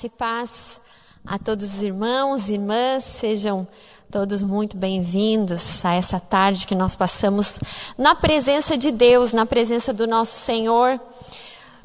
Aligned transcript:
Graça 0.00 0.06
e 0.06 0.10
paz 0.10 0.80
a 1.26 1.38
todos 1.38 1.74
os 1.74 1.82
irmãos 1.82 2.48
e 2.48 2.54
irmãs, 2.54 3.04
sejam 3.04 3.68
todos 4.10 4.40
muito 4.40 4.74
bem-vindos 4.74 5.84
a 5.84 5.92
essa 5.92 6.18
tarde 6.18 6.66
que 6.66 6.74
nós 6.74 6.96
passamos 6.96 7.58
na 7.98 8.14
presença 8.14 8.78
de 8.78 8.90
Deus, 8.90 9.34
na 9.34 9.44
presença 9.44 9.92
do 9.92 10.06
nosso 10.06 10.32
Senhor, 10.32 10.98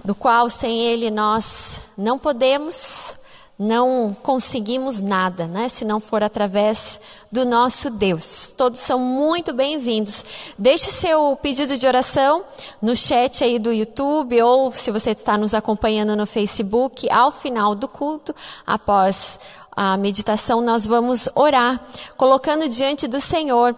do 0.02 0.16
qual 0.16 0.50
sem 0.50 0.86
Ele 0.86 1.12
nós 1.12 1.82
não 1.98 2.18
podemos, 2.18 3.18
não 3.58 4.16
conseguimos 4.22 5.02
nada, 5.02 5.48
né? 5.48 5.70
Se 5.70 5.86
não 5.86 6.02
for 6.02 6.22
através 6.22 7.00
do 7.32 7.46
nosso 7.46 7.90
Deus. 7.90 8.54
Todos 8.56 8.80
são 8.80 9.00
muito 9.00 9.54
bem-vindos. 9.54 10.26
Deixe 10.58 10.92
seu 10.92 11.38
pedido 11.42 11.78
de 11.78 11.88
oração 11.88 12.44
no 12.82 12.96
chat 12.96 13.44
aí 13.44 13.58
do 13.58 13.72
YouTube 13.72 14.42
ou 14.42 14.72
se 14.74 14.92
você 14.92 15.12
está 15.12 15.38
nos 15.38 15.54
acompanhando 15.54 16.16
no 16.16 16.26
Facebook, 16.26 17.10
ao 17.10 17.32
final 17.32 17.74
do 17.74 17.88
culto, 17.88 18.36
após 18.68 19.40
a 19.76 19.98
meditação, 19.98 20.62
nós 20.62 20.88
vamos 20.88 21.28
orar, 21.36 21.84
colocando 22.16 22.70
diante 22.70 23.08
do 23.08 23.20
Senhor 23.20 23.76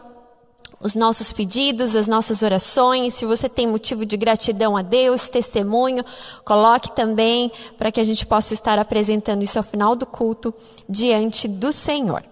os 0.79 0.95
nossos 0.95 1.31
pedidos, 1.31 1.95
as 1.95 2.07
nossas 2.07 2.43
orações. 2.43 3.13
Se 3.13 3.25
você 3.25 3.49
tem 3.49 3.67
motivo 3.67 4.05
de 4.05 4.15
gratidão 4.15 4.77
a 4.77 4.81
Deus, 4.81 5.29
testemunho, 5.29 6.03
coloque 6.45 6.91
também 6.91 7.51
para 7.77 7.91
que 7.91 7.99
a 7.99 8.03
gente 8.03 8.25
possa 8.25 8.53
estar 8.53 8.77
apresentando 8.77 9.43
isso 9.43 9.57
ao 9.57 9.63
final 9.63 9.95
do 9.95 10.05
culto 10.05 10.53
diante 10.87 11.47
do 11.47 11.71
Senhor. 11.71 12.23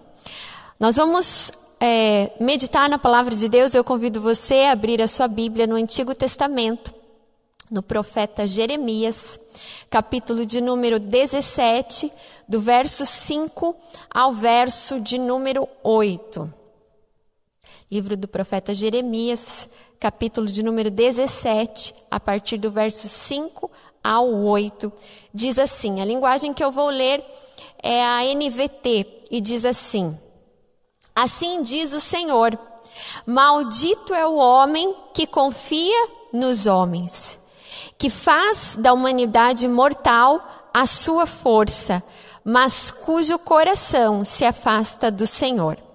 Nós 0.78 0.96
vamos 0.96 1.50
é, 1.80 2.32
meditar 2.38 2.88
na 2.88 2.98
palavra 2.98 3.34
de 3.34 3.48
Deus. 3.48 3.74
Eu 3.74 3.84
convido 3.84 4.20
você 4.20 4.62
a 4.62 4.72
abrir 4.72 5.02
a 5.02 5.08
sua 5.08 5.28
Bíblia 5.28 5.66
no 5.66 5.76
Antigo 5.76 6.14
Testamento, 6.14 6.94
no 7.70 7.82
profeta 7.82 8.46
Jeremias, 8.46 9.40
capítulo 9.90 10.46
de 10.46 10.60
número 10.60 11.00
17, 11.00 12.12
do 12.48 12.60
verso 12.60 13.04
5 13.04 13.74
ao 14.08 14.32
verso 14.32 15.00
de 15.00 15.18
número 15.18 15.68
8. 15.82 16.65
Livro 17.88 18.16
do 18.16 18.26
profeta 18.26 18.74
Jeremias, 18.74 19.68
capítulo 20.00 20.48
de 20.48 20.60
número 20.60 20.90
17, 20.90 21.94
a 22.10 22.18
partir 22.18 22.58
do 22.58 22.68
verso 22.68 23.08
5 23.08 23.70
ao 24.02 24.28
8, 24.28 24.92
diz 25.32 25.56
assim: 25.56 26.00
a 26.00 26.04
linguagem 26.04 26.52
que 26.52 26.64
eu 26.64 26.72
vou 26.72 26.88
ler 26.88 27.24
é 27.80 28.04
a 28.04 28.24
NVT 28.24 29.26
e 29.30 29.40
diz 29.40 29.64
assim: 29.64 30.18
Assim 31.14 31.62
diz 31.62 31.94
o 31.94 32.00
Senhor: 32.00 32.58
Maldito 33.24 34.12
é 34.12 34.26
o 34.26 34.34
homem 34.34 34.92
que 35.14 35.24
confia 35.24 36.08
nos 36.32 36.66
homens, 36.66 37.38
que 37.96 38.10
faz 38.10 38.74
da 38.76 38.92
humanidade 38.92 39.68
mortal 39.68 40.44
a 40.74 40.86
sua 40.86 41.24
força, 41.24 42.02
mas 42.44 42.90
cujo 42.90 43.38
coração 43.38 44.24
se 44.24 44.44
afasta 44.44 45.08
do 45.08 45.24
Senhor. 45.24 45.85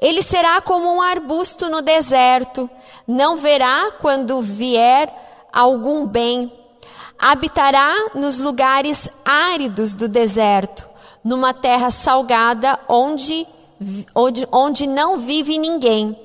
Ele 0.00 0.22
será 0.22 0.60
como 0.60 0.90
um 0.96 1.02
arbusto 1.02 1.68
no 1.68 1.82
deserto, 1.82 2.68
não 3.06 3.36
verá 3.36 3.92
quando 4.00 4.40
vier 4.40 5.12
algum 5.52 6.06
bem. 6.06 6.50
Habitará 7.18 7.92
nos 8.14 8.40
lugares 8.40 9.10
áridos 9.24 9.94
do 9.94 10.08
deserto, 10.08 10.88
numa 11.22 11.52
terra 11.52 11.90
salgada 11.90 12.78
onde, 12.88 13.46
onde, 14.14 14.48
onde 14.50 14.86
não 14.86 15.18
vive 15.18 15.58
ninguém. 15.58 16.18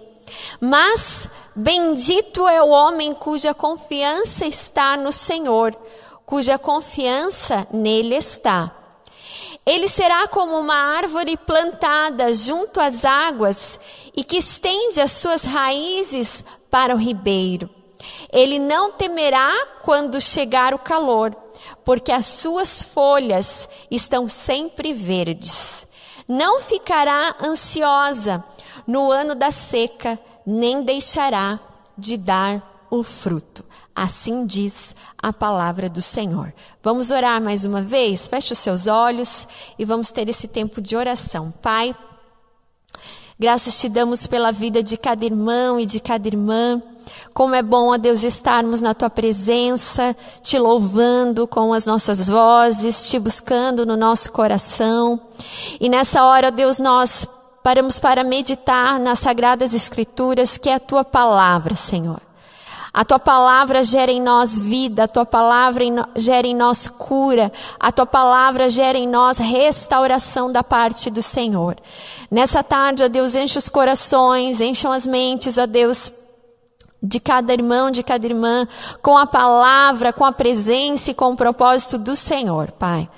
Mas 0.60 1.30
bendito 1.56 2.48
é 2.48 2.62
o 2.62 2.70
homem 2.70 3.14
cuja 3.14 3.54
confiança 3.54 4.46
está 4.46 4.96
no 4.96 5.12
Senhor, 5.12 5.76
cuja 6.26 6.58
confiança 6.58 7.68
nele 7.72 8.16
está. 8.16 8.75
Ele 9.66 9.88
será 9.88 10.28
como 10.28 10.60
uma 10.60 10.76
árvore 10.76 11.36
plantada 11.38 12.32
junto 12.34 12.80
às 12.80 13.04
águas 13.04 13.80
e 14.16 14.24
que 14.24 14.38
estende 14.38 15.02
as 15.02 15.12
suas 15.14 15.44
raízes 15.44 16.46
para 16.70 16.94
o 16.94 17.00
ribeiro. 17.00 17.68
Ele 18.32 18.60
não 18.60 18.92
temerá 18.92 19.52
quando 19.82 20.22
chegar 20.22 20.72
o 20.76 20.80
calor, 20.80 21.36
porque 21.84 22.12
as 22.12 22.28
suas 22.28 22.84
folhas 22.84 23.68
estão 23.90 24.30
sempre 24.30 24.94
verdes. 24.94 25.88
Não 26.28 26.60
ficará 26.60 27.36
ansiosa 27.42 28.44
no 28.86 29.12
ano 29.12 29.34
da 29.34 29.50
seca, 29.50 30.20
nem 30.46 30.84
deixará 30.84 31.60
de 31.98 32.18
dar 32.18 32.88
o 32.92 33.02
fruto. 33.02 33.65
Assim 33.96 34.46
diz 34.46 34.94
a 35.18 35.32
palavra 35.32 35.88
do 35.88 36.02
Senhor. 36.02 36.54
Vamos 36.84 37.12
orar 37.12 37.42
mais 37.42 37.64
uma 37.64 37.82
vez? 37.82 38.28
Feche 38.28 38.52
os 38.52 38.60
seus 38.60 38.88
olhos 38.88 39.48
e 39.80 39.86
vamos 39.86 40.12
ter 40.12 40.28
esse 40.28 40.50
tempo 40.50 40.82
de 40.82 40.98
oração. 40.98 41.54
Pai, 41.62 41.96
graças 43.40 43.80
te 43.80 43.88
damos 43.88 44.28
pela 44.28 44.52
vida 44.52 44.84
de 44.84 44.98
cada 44.98 45.24
irmão 45.24 45.80
e 45.80 45.86
de 45.86 46.02
cada 46.02 46.28
irmã. 46.28 46.84
Como 47.34 47.56
é 47.56 47.62
bom, 47.62 47.94
ó 47.94 47.98
Deus, 47.98 48.24
estarmos 48.24 48.82
na 48.82 48.94
tua 48.94 49.10
presença, 49.10 50.14
te 50.42 50.60
louvando 50.60 51.48
com 51.48 51.74
as 51.74 51.86
nossas 51.86 52.28
vozes, 52.28 53.10
te 53.10 53.18
buscando 53.18 53.86
no 53.86 53.96
nosso 53.96 54.30
coração. 54.32 55.22
E 55.80 55.88
nessa 55.88 56.26
hora, 56.26 56.50
ó 56.50 56.52
Deus, 56.52 56.80
nós 56.80 57.26
paramos 57.64 57.98
para 57.98 58.26
meditar 58.26 59.00
nas 59.00 59.20
sagradas 59.20 59.74
escrituras, 59.74 60.58
que 60.58 60.70
é 60.70 60.74
a 60.74 60.80
tua 60.80 61.06
palavra, 61.06 61.76
Senhor. 61.76 62.20
A 62.96 63.04
tua 63.04 63.20
palavra 63.20 63.84
gera 63.84 64.10
em 64.10 64.22
nós 64.22 64.58
vida, 64.58 65.04
a 65.04 65.08
tua 65.08 65.26
palavra 65.26 65.84
gera 66.16 66.48
em 66.48 66.56
nós 66.56 66.88
cura, 66.88 67.52
a 67.78 67.92
tua 67.92 68.06
palavra 68.06 68.70
gera 68.70 68.98
em 68.98 69.06
nós 69.06 69.38
restauração 69.38 70.50
da 70.50 70.64
parte 70.64 71.10
do 71.10 71.22
Senhor. 71.22 71.76
Nessa 72.32 72.64
tarde, 72.64 73.04
ó 73.04 73.10
Deus, 73.10 73.36
enche 73.36 73.58
os 73.58 73.68
corações, 73.68 74.62
encham 74.62 74.94
as 74.94 75.06
mentes, 75.06 75.58
ó 75.58 75.66
Deus, 75.66 76.10
de 77.04 77.20
cada 77.20 77.52
irmão, 77.52 77.92
de 77.92 78.02
cada 78.02 78.26
irmã, 78.26 78.66
com 79.02 79.18
a 79.18 79.26
palavra, 79.26 80.14
com 80.14 80.24
a 80.24 80.32
presença 80.32 81.12
e 81.12 81.14
com 81.14 81.34
o 81.34 81.36
propósito 81.36 81.98
do 81.98 82.16
Senhor, 82.16 82.72
Pai. 82.72 83.10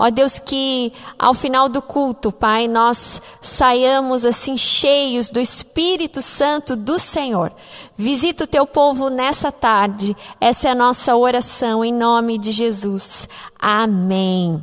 Ó 0.00 0.10
Deus, 0.10 0.38
que 0.38 0.92
ao 1.18 1.34
final 1.34 1.68
do 1.68 1.82
culto, 1.82 2.30
Pai, 2.30 2.68
nós 2.68 3.20
saiamos 3.40 4.24
assim 4.24 4.56
cheios 4.56 5.28
do 5.28 5.40
Espírito 5.40 6.22
Santo 6.22 6.76
do 6.76 7.00
Senhor. 7.00 7.52
Visita 7.96 8.44
o 8.44 8.46
teu 8.46 8.64
povo 8.64 9.10
nessa 9.10 9.50
tarde. 9.50 10.16
Essa 10.40 10.68
é 10.68 10.70
a 10.70 10.74
nossa 10.76 11.16
oração 11.16 11.84
em 11.84 11.92
nome 11.92 12.38
de 12.38 12.52
Jesus. 12.52 13.28
Amém. 13.58 14.62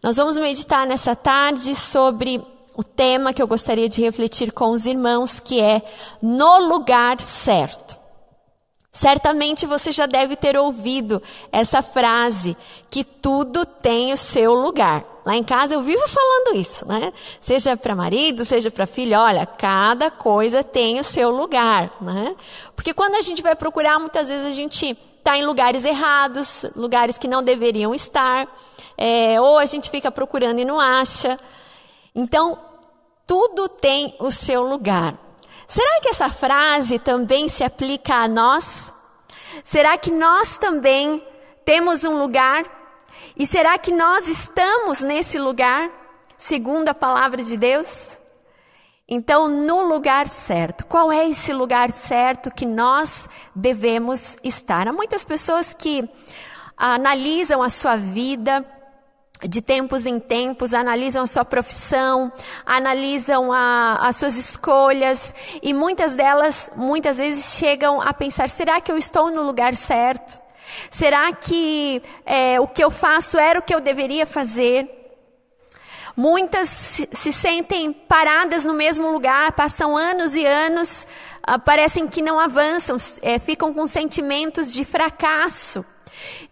Nós 0.00 0.18
vamos 0.18 0.38
meditar 0.38 0.86
nessa 0.86 1.16
tarde 1.16 1.74
sobre 1.74 2.40
o 2.76 2.84
tema 2.84 3.32
que 3.32 3.42
eu 3.42 3.48
gostaria 3.48 3.88
de 3.88 4.00
refletir 4.02 4.52
com 4.52 4.70
os 4.70 4.86
irmãos, 4.86 5.40
que 5.40 5.60
é 5.60 5.82
no 6.22 6.58
lugar 6.68 7.20
certo. 7.20 8.03
Certamente 8.94 9.66
você 9.66 9.90
já 9.90 10.06
deve 10.06 10.36
ter 10.36 10.56
ouvido 10.56 11.20
essa 11.50 11.82
frase, 11.82 12.56
que 12.88 13.02
tudo 13.02 13.66
tem 13.66 14.12
o 14.12 14.16
seu 14.16 14.54
lugar. 14.54 15.04
Lá 15.26 15.34
em 15.34 15.42
casa 15.42 15.74
eu 15.74 15.82
vivo 15.82 16.06
falando 16.06 16.56
isso, 16.56 16.86
né? 16.86 17.12
Seja 17.40 17.76
para 17.76 17.96
marido, 17.96 18.44
seja 18.44 18.70
para 18.70 18.86
filho, 18.86 19.18
olha, 19.18 19.44
cada 19.44 20.12
coisa 20.12 20.62
tem 20.62 21.00
o 21.00 21.02
seu 21.02 21.28
lugar, 21.30 21.92
né? 22.00 22.36
Porque 22.76 22.94
quando 22.94 23.16
a 23.16 23.20
gente 23.20 23.42
vai 23.42 23.56
procurar, 23.56 23.98
muitas 23.98 24.28
vezes 24.28 24.46
a 24.46 24.52
gente 24.52 24.96
está 25.18 25.36
em 25.36 25.44
lugares 25.44 25.84
errados, 25.84 26.64
lugares 26.76 27.18
que 27.18 27.26
não 27.26 27.42
deveriam 27.42 27.92
estar, 27.96 28.46
é, 28.96 29.40
ou 29.40 29.58
a 29.58 29.66
gente 29.66 29.90
fica 29.90 30.08
procurando 30.08 30.60
e 30.60 30.64
não 30.64 30.78
acha. 30.78 31.36
Então, 32.14 32.56
tudo 33.26 33.68
tem 33.68 34.14
o 34.20 34.30
seu 34.30 34.62
lugar. 34.62 35.23
Será 35.66 36.00
que 36.00 36.08
essa 36.08 36.28
frase 36.28 36.98
também 36.98 37.48
se 37.48 37.64
aplica 37.64 38.14
a 38.16 38.28
nós? 38.28 38.92
Será 39.62 39.96
que 39.96 40.10
nós 40.10 40.56
também 40.58 41.26
temos 41.64 42.04
um 42.04 42.18
lugar? 42.18 42.64
E 43.36 43.46
será 43.46 43.78
que 43.78 43.92
nós 43.92 44.28
estamos 44.28 45.00
nesse 45.00 45.38
lugar, 45.38 45.90
segundo 46.36 46.88
a 46.88 46.94
palavra 46.94 47.42
de 47.42 47.56
Deus? 47.56 48.16
Então, 49.08 49.48
no 49.48 49.82
lugar 49.82 50.28
certo. 50.28 50.86
Qual 50.86 51.12
é 51.12 51.28
esse 51.28 51.52
lugar 51.52 51.92
certo 51.92 52.50
que 52.50 52.64
nós 52.64 53.28
devemos 53.54 54.36
estar? 54.42 54.88
Há 54.88 54.92
muitas 54.92 55.22
pessoas 55.24 55.74
que 55.74 56.08
analisam 56.76 57.62
a 57.62 57.68
sua 57.68 57.96
vida, 57.96 58.64
de 59.42 59.60
tempos 59.60 60.06
em 60.06 60.18
tempos, 60.18 60.72
analisam 60.72 61.24
a 61.24 61.26
sua 61.26 61.44
profissão, 61.44 62.32
analisam 62.64 63.52
a, 63.52 63.98
as 64.02 64.16
suas 64.16 64.36
escolhas 64.36 65.34
e 65.62 65.74
muitas 65.74 66.14
delas, 66.14 66.70
muitas 66.76 67.18
vezes 67.18 67.56
chegam 67.56 68.00
a 68.00 68.12
pensar: 68.12 68.48
será 68.48 68.80
que 68.80 68.90
eu 68.90 68.96
estou 68.96 69.30
no 69.30 69.42
lugar 69.42 69.76
certo? 69.76 70.42
Será 70.90 71.32
que 71.32 72.02
é, 72.24 72.58
o 72.58 72.66
que 72.66 72.82
eu 72.82 72.90
faço 72.90 73.38
era 73.38 73.58
o 73.58 73.62
que 73.62 73.74
eu 73.74 73.80
deveria 73.80 74.26
fazer? 74.26 75.02
Muitas 76.16 76.68
se, 76.68 77.08
se 77.12 77.32
sentem 77.32 77.92
paradas 77.92 78.64
no 78.64 78.72
mesmo 78.72 79.10
lugar, 79.10 79.52
passam 79.52 79.96
anos 79.96 80.34
e 80.34 80.46
anos, 80.46 81.06
uh, 81.48 81.58
parecem 81.58 82.06
que 82.06 82.22
não 82.22 82.38
avançam, 82.38 82.96
é, 83.20 83.38
ficam 83.40 83.74
com 83.74 83.84
sentimentos 83.86 84.72
de 84.72 84.84
fracasso 84.84 85.84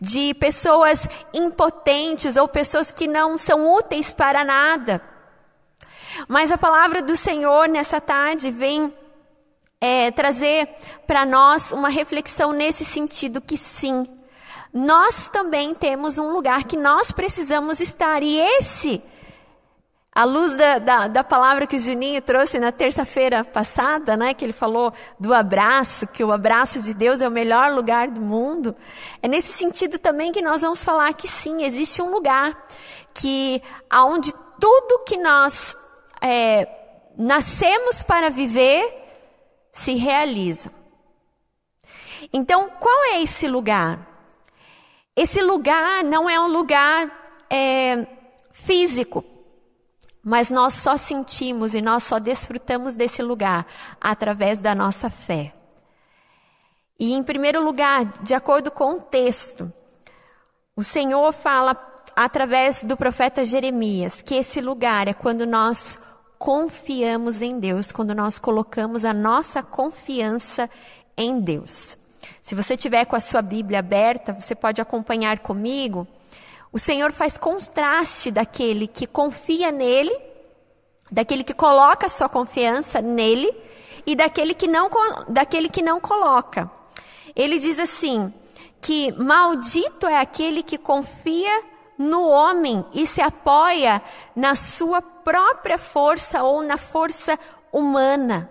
de 0.00 0.34
pessoas 0.34 1.08
impotentes 1.32 2.36
ou 2.36 2.48
pessoas 2.48 2.92
que 2.92 3.06
não 3.06 3.36
são 3.38 3.72
úteis 3.74 4.12
para 4.12 4.44
nada. 4.44 5.02
Mas 6.28 6.52
a 6.52 6.58
palavra 6.58 7.02
do 7.02 7.16
Senhor 7.16 7.68
nessa 7.68 8.00
tarde 8.00 8.50
vem 8.50 8.92
é, 9.80 10.10
trazer 10.10 10.68
para 11.06 11.26
nós 11.26 11.72
uma 11.72 11.88
reflexão 11.88 12.52
nesse 12.52 12.84
sentido 12.84 13.40
que 13.40 13.58
sim, 13.58 14.06
nós 14.72 15.28
também 15.28 15.74
temos 15.74 16.18
um 16.18 16.30
lugar 16.30 16.64
que 16.64 16.76
nós 16.76 17.12
precisamos 17.12 17.80
estar 17.80 18.22
e 18.22 18.38
esse 18.38 19.02
à 20.14 20.24
luz 20.24 20.54
da, 20.54 20.78
da, 20.78 21.08
da, 21.08 21.24
palavra 21.24 21.66
que 21.66 21.76
o 21.76 21.78
Juninho 21.78 22.20
trouxe 22.20 22.60
na 22.60 22.70
terça-feira 22.70 23.42
passada, 23.42 24.14
né, 24.14 24.34
que 24.34 24.44
ele 24.44 24.52
falou 24.52 24.92
do 25.18 25.32
abraço, 25.32 26.06
que 26.06 26.22
o 26.22 26.30
abraço 26.30 26.82
de 26.82 26.92
Deus 26.92 27.22
é 27.22 27.28
o 27.28 27.30
melhor 27.30 27.72
lugar 27.72 28.08
do 28.08 28.20
mundo, 28.20 28.76
é 29.22 29.26
nesse 29.26 29.52
sentido 29.54 29.98
também 29.98 30.30
que 30.30 30.42
nós 30.42 30.60
vamos 30.60 30.84
falar 30.84 31.14
que 31.14 31.26
sim, 31.26 31.62
existe 31.62 32.02
um 32.02 32.10
lugar 32.10 32.68
que 33.14 33.62
aonde 33.88 34.32
tudo 34.60 35.04
que 35.04 35.16
nós 35.16 35.74
é, 36.20 36.68
nascemos 37.16 38.02
para 38.02 38.28
viver 38.28 38.84
se 39.72 39.94
realiza. 39.94 40.70
Então, 42.32 42.70
qual 42.78 43.04
é 43.06 43.22
esse 43.22 43.48
lugar? 43.48 44.06
Esse 45.16 45.42
lugar 45.42 46.04
não 46.04 46.28
é 46.28 46.38
um 46.38 46.46
lugar 46.46 47.44
é, 47.50 48.06
físico. 48.52 49.31
Mas 50.22 50.50
nós 50.50 50.74
só 50.74 50.96
sentimos 50.96 51.74
e 51.74 51.82
nós 51.82 52.04
só 52.04 52.18
desfrutamos 52.18 52.94
desse 52.94 53.22
lugar 53.22 53.66
através 54.00 54.60
da 54.60 54.74
nossa 54.74 55.10
fé. 55.10 55.52
E 56.98 57.12
em 57.12 57.22
primeiro 57.22 57.64
lugar, 57.64 58.04
de 58.22 58.34
acordo 58.34 58.70
com 58.70 58.92
o 58.92 59.00
texto, 59.00 59.72
o 60.76 60.84
Senhor 60.84 61.32
fala 61.32 61.76
através 62.14 62.84
do 62.84 62.96
profeta 62.96 63.44
Jeremias 63.44 64.22
que 64.22 64.34
esse 64.34 64.60
lugar 64.60 65.08
é 65.08 65.12
quando 65.12 65.46
nós 65.46 65.98
confiamos 66.38 67.42
em 67.42 67.58
Deus, 67.58 67.92
quando 67.92 68.14
nós 68.14 68.38
colocamos 68.38 69.04
a 69.04 69.12
nossa 69.12 69.62
confiança 69.62 70.68
em 71.16 71.40
Deus. 71.40 71.96
Se 72.40 72.54
você 72.54 72.76
tiver 72.76 73.04
com 73.04 73.16
a 73.16 73.20
sua 73.20 73.42
Bíblia 73.42 73.78
aberta, 73.78 74.32
você 74.32 74.54
pode 74.54 74.80
acompanhar 74.80 75.38
comigo. 75.38 76.06
O 76.72 76.78
Senhor 76.78 77.12
faz 77.12 77.36
contraste 77.36 78.30
daquele 78.30 78.86
que 78.86 79.06
confia 79.06 79.70
nele, 79.70 80.18
daquele 81.10 81.44
que 81.44 81.52
coloca 81.52 82.08
sua 82.08 82.30
confiança 82.30 83.02
nele 83.02 83.54
e 84.06 84.16
daquele 84.16 84.54
que 84.54 84.66
não, 84.66 84.88
daquele 85.28 85.68
que 85.68 85.82
não 85.82 86.00
coloca. 86.00 86.70
Ele 87.36 87.58
diz 87.58 87.78
assim: 87.78 88.32
que 88.80 89.12
maldito 89.12 90.06
é 90.06 90.18
aquele 90.18 90.62
que 90.62 90.78
confia 90.78 91.62
no 91.98 92.26
homem 92.26 92.84
e 92.94 93.06
se 93.06 93.20
apoia 93.20 94.02
na 94.34 94.54
sua 94.54 95.02
própria 95.02 95.76
força 95.76 96.42
ou 96.42 96.62
na 96.62 96.78
força 96.78 97.38
humana. 97.70 98.50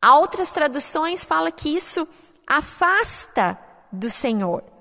Há 0.00 0.16
outras 0.18 0.50
traduções 0.52 1.22
fala 1.22 1.50
que 1.50 1.68
isso 1.68 2.08
afasta 2.46 3.58
do 3.92 4.10
Senhor. 4.10 4.75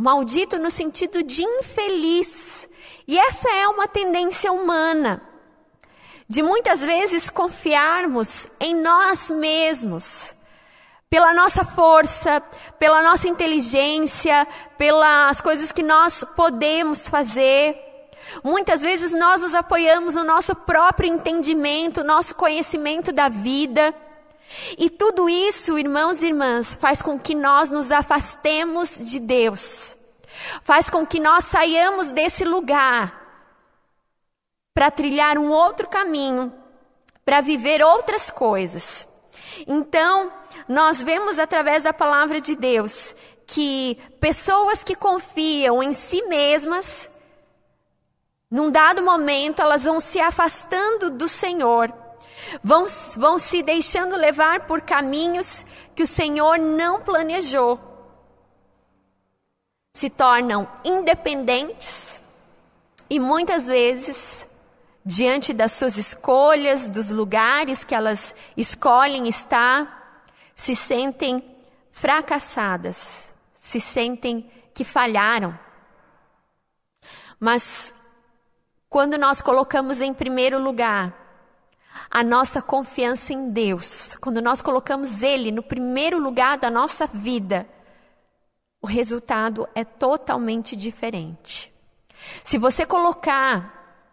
Maldito 0.00 0.60
no 0.60 0.70
sentido 0.70 1.24
de 1.24 1.42
infeliz. 1.42 2.68
E 3.04 3.18
essa 3.18 3.50
é 3.50 3.66
uma 3.66 3.88
tendência 3.88 4.52
humana. 4.52 5.20
De 6.28 6.40
muitas 6.40 6.84
vezes 6.84 7.28
confiarmos 7.28 8.46
em 8.60 8.76
nós 8.76 9.28
mesmos, 9.28 10.36
pela 11.10 11.34
nossa 11.34 11.64
força, 11.64 12.40
pela 12.78 13.02
nossa 13.02 13.28
inteligência, 13.28 14.46
pelas 14.76 15.40
coisas 15.40 15.72
que 15.72 15.82
nós 15.82 16.22
podemos 16.36 17.08
fazer. 17.08 17.76
Muitas 18.44 18.82
vezes 18.82 19.12
nós 19.14 19.42
nos 19.42 19.54
apoiamos 19.54 20.14
no 20.14 20.22
nosso 20.22 20.54
próprio 20.54 21.12
entendimento, 21.12 22.04
nosso 22.04 22.36
conhecimento 22.36 23.10
da 23.10 23.28
vida. 23.28 23.92
E 24.78 24.88
tudo 24.88 25.28
isso, 25.28 25.78
irmãos 25.78 26.22
e 26.22 26.28
irmãs, 26.28 26.74
faz 26.74 27.02
com 27.02 27.18
que 27.18 27.34
nós 27.34 27.70
nos 27.70 27.92
afastemos 27.92 28.98
de 28.98 29.20
Deus. 29.20 29.96
Faz 30.62 30.88
com 30.88 31.06
que 31.06 31.20
nós 31.20 31.44
saiamos 31.44 32.12
desse 32.12 32.44
lugar 32.44 33.18
para 34.72 34.90
trilhar 34.90 35.38
um 35.38 35.50
outro 35.50 35.88
caminho, 35.88 36.52
para 37.24 37.40
viver 37.40 37.82
outras 37.82 38.30
coisas. 38.30 39.06
Então, 39.66 40.32
nós 40.68 41.02
vemos 41.02 41.38
através 41.38 41.82
da 41.82 41.92
palavra 41.92 42.40
de 42.40 42.54
Deus 42.54 43.14
que 43.46 43.98
pessoas 44.20 44.84
que 44.84 44.94
confiam 44.94 45.82
em 45.82 45.92
si 45.92 46.22
mesmas, 46.22 47.10
num 48.50 48.70
dado 48.70 49.02
momento, 49.02 49.60
elas 49.60 49.84
vão 49.84 49.98
se 49.98 50.20
afastando 50.20 51.10
do 51.10 51.28
Senhor 51.28 51.92
vão, 52.62 52.86
vão 53.16 53.38
se 53.38 53.62
deixando 53.62 54.16
levar 54.16 54.66
por 54.66 54.80
caminhos 54.80 55.64
que 55.94 56.02
o 56.02 56.06
Senhor 56.06 56.58
não 56.58 57.00
planejou. 57.00 57.80
Se 59.92 60.08
tornam 60.08 60.68
independentes 60.84 62.20
e 63.10 63.18
muitas 63.18 63.68
vezes, 63.68 64.46
diante 65.04 65.52
das 65.52 65.72
suas 65.72 65.96
escolhas, 65.96 66.88
dos 66.88 67.10
lugares 67.10 67.84
que 67.84 67.94
elas 67.94 68.34
escolhem 68.56 69.26
estar, 69.28 70.22
se 70.54 70.74
sentem 70.76 71.42
fracassadas, 71.90 73.34
se 73.54 73.80
sentem 73.80 74.50
que 74.74 74.84
falharam. 74.84 75.58
Mas 77.40 77.94
quando 78.88 79.18
nós 79.18 79.40
colocamos 79.40 80.00
em 80.00 80.12
primeiro 80.12 80.60
lugar 80.60 81.27
a 82.10 82.22
nossa 82.22 82.62
confiança 82.62 83.32
em 83.32 83.50
Deus, 83.50 84.16
quando 84.20 84.40
nós 84.40 84.62
colocamos 84.62 85.22
Ele 85.22 85.50
no 85.50 85.62
primeiro 85.62 86.18
lugar 86.18 86.58
da 86.58 86.70
nossa 86.70 87.06
vida, 87.06 87.68
o 88.80 88.86
resultado 88.86 89.68
é 89.74 89.84
totalmente 89.84 90.76
diferente. 90.76 91.72
Se 92.44 92.58
você 92.58 92.86
colocar, 92.86 94.06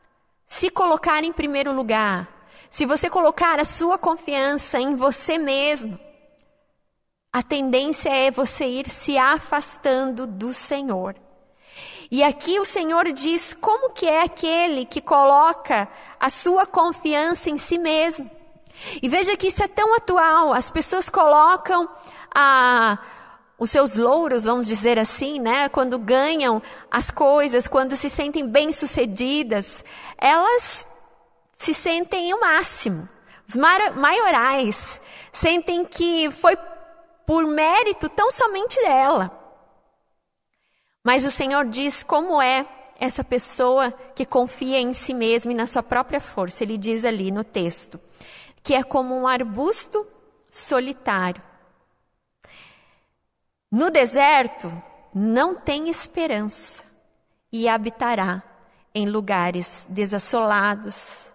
se 0.45 0.69
colocar 0.69 1.23
em 1.23 1.33
primeiro 1.33 1.71
lugar, 1.71 2.27
se 2.69 2.85
você 2.85 3.09
colocar 3.09 3.59
a 3.59 3.65
sua 3.65 3.97
confiança 3.97 4.79
em 4.79 4.95
você 4.95 5.37
mesmo, 5.37 5.99
a 7.31 7.43
tendência 7.43 8.09
é 8.09 8.31
você 8.31 8.65
ir 8.65 8.89
se 8.89 9.17
afastando 9.17 10.25
do 10.25 10.53
Senhor. 10.53 11.15
E 12.11 12.23
aqui 12.23 12.59
o 12.59 12.65
Senhor 12.65 13.11
diz 13.11 13.53
como 13.53 13.91
que 13.91 14.07
é 14.07 14.21
aquele 14.23 14.85
que 14.85 15.01
coloca 15.01 15.87
a 16.19 16.29
sua 16.29 16.65
confiança 16.65 17.49
em 17.49 17.57
si 17.57 17.77
mesmo. 17.77 18.29
E 19.01 19.09
veja 19.09 19.35
que 19.37 19.47
isso 19.47 19.63
é 19.63 19.67
tão 19.67 19.95
atual. 19.95 20.53
As 20.53 20.69
pessoas 20.69 21.09
colocam 21.09 21.89
a, 22.33 22.99
os 23.57 23.71
seus 23.71 23.95
louros, 23.95 24.43
vamos 24.43 24.67
dizer 24.67 24.99
assim, 24.99 25.39
né? 25.39 25.69
Quando 25.69 25.97
ganham 25.97 26.61
as 26.91 27.09
coisas, 27.09 27.67
quando 27.67 27.95
se 27.95 28.09
sentem 28.09 28.47
bem-sucedidas, 28.47 29.83
elas 30.17 30.85
se 31.53 31.73
sentem 31.73 32.33
o 32.33 32.41
máximo. 32.41 33.07
Os 33.47 33.55
maiorais 33.55 34.99
sentem 35.31 35.85
que 35.85 36.29
foi 36.31 36.57
por 37.25 37.45
mérito 37.45 38.09
tão 38.09 38.29
somente 38.29 38.79
dela. 38.81 39.44
Mas 41.05 41.23
o 41.23 41.29
Senhor 41.29 41.65
diz 41.65 42.01
como 42.01 42.41
é 42.41 42.65
essa 42.99 43.23
pessoa 43.23 43.91
que 44.15 44.25
confia 44.25 44.79
em 44.79 44.91
si 44.91 45.13
mesma 45.13 45.51
e 45.51 45.55
na 45.55 45.67
sua 45.67 45.83
própria 45.83 46.19
força. 46.19 46.63
Ele 46.63 46.79
diz 46.79 47.05
ali 47.05 47.29
no 47.29 47.43
texto 47.43 47.99
que 48.63 48.73
é 48.73 48.81
como 48.81 49.15
um 49.15 49.27
arbusto 49.27 50.03
solitário. 50.51 51.43
No 53.71 53.91
deserto 53.91 54.73
não 55.13 55.53
tem 55.53 55.89
esperança 55.89 56.81
e 57.51 57.69
habitará 57.69 58.41
em 58.91 59.07
lugares 59.07 59.85
desassolados, 59.87 61.31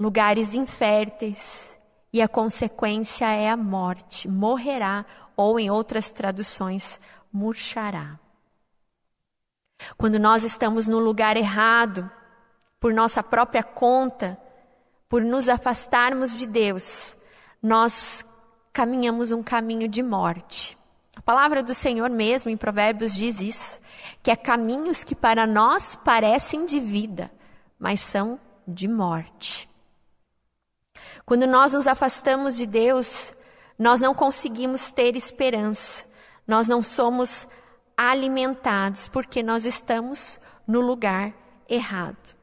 lugares 0.00 0.54
inférteis, 0.54 1.76
e 2.10 2.22
a 2.22 2.28
consequência 2.28 3.26
é 3.26 3.50
a 3.50 3.56
morte, 3.56 4.26
morrerá, 4.26 5.04
ou 5.36 5.60
em 5.60 5.70
outras 5.70 6.10
traduções, 6.10 6.98
murchará. 7.30 8.18
Quando 9.96 10.18
nós 10.18 10.44
estamos 10.44 10.88
no 10.88 10.98
lugar 10.98 11.36
errado, 11.36 12.10
por 12.80 12.92
nossa 12.92 13.22
própria 13.22 13.62
conta, 13.62 14.38
por 15.08 15.22
nos 15.22 15.48
afastarmos 15.48 16.38
de 16.38 16.46
Deus, 16.46 17.16
nós 17.62 18.24
caminhamos 18.72 19.32
um 19.32 19.42
caminho 19.42 19.88
de 19.88 20.02
morte. 20.02 20.76
A 21.16 21.22
palavra 21.22 21.62
do 21.62 21.74
Senhor 21.74 22.08
mesmo 22.10 22.50
em 22.50 22.56
Provérbios 22.56 23.14
diz 23.14 23.40
isso, 23.40 23.80
que 24.22 24.30
é 24.30 24.36
caminhos 24.36 25.02
que 25.02 25.14
para 25.14 25.46
nós 25.46 25.96
parecem 25.96 26.64
de 26.64 26.78
vida, 26.78 27.30
mas 27.78 28.00
são 28.00 28.38
de 28.66 28.86
morte. 28.86 29.68
Quando 31.24 31.46
nós 31.46 31.72
nos 31.72 31.86
afastamos 31.86 32.56
de 32.56 32.66
Deus, 32.66 33.34
nós 33.78 34.00
não 34.00 34.14
conseguimos 34.14 34.90
ter 34.90 35.16
esperança, 35.16 36.04
nós 36.46 36.68
não 36.68 36.82
somos 36.82 37.46
alimentados, 37.98 39.08
porque 39.08 39.42
nós 39.42 39.66
estamos 39.66 40.40
no 40.64 40.80
lugar 40.80 41.34
errado. 41.68 42.36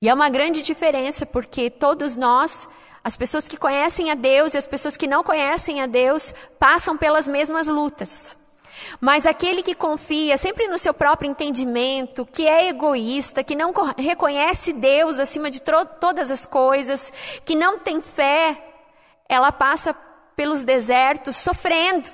E 0.00 0.08
é 0.08 0.14
uma 0.14 0.30
grande 0.30 0.62
diferença, 0.62 1.26
porque 1.26 1.68
todos 1.68 2.16
nós, 2.16 2.66
as 3.04 3.14
pessoas 3.14 3.46
que 3.46 3.58
conhecem 3.58 4.10
a 4.10 4.14
Deus 4.14 4.54
e 4.54 4.58
as 4.58 4.66
pessoas 4.66 4.96
que 4.96 5.06
não 5.06 5.22
conhecem 5.22 5.82
a 5.82 5.86
Deus, 5.86 6.32
passam 6.58 6.96
pelas 6.96 7.28
mesmas 7.28 7.68
lutas. 7.68 8.34
Mas 9.00 9.26
aquele 9.26 9.62
que 9.62 9.74
confia 9.74 10.38
sempre 10.38 10.66
no 10.66 10.78
seu 10.78 10.94
próprio 10.94 11.30
entendimento, 11.30 12.24
que 12.24 12.46
é 12.46 12.68
egoísta, 12.68 13.44
que 13.44 13.54
não 13.54 13.72
reconhece 13.98 14.72
Deus 14.72 15.18
acima 15.18 15.50
de 15.50 15.60
todas 15.60 16.30
as 16.30 16.46
coisas, 16.46 17.12
que 17.44 17.54
não 17.54 17.78
tem 17.78 18.00
fé, 18.00 18.62
ela 19.28 19.52
passa 19.52 19.94
pelos 20.34 20.64
desertos 20.64 21.36
sofrendo, 21.36 22.10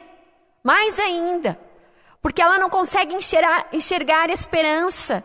mais 0.63 0.99
ainda, 0.99 1.59
porque 2.23 2.41
ela 2.41 2.57
não 2.57 2.71
consegue 2.71 3.15
enxergar, 3.15 3.69
enxergar 3.73 4.31
esperança. 4.31 5.25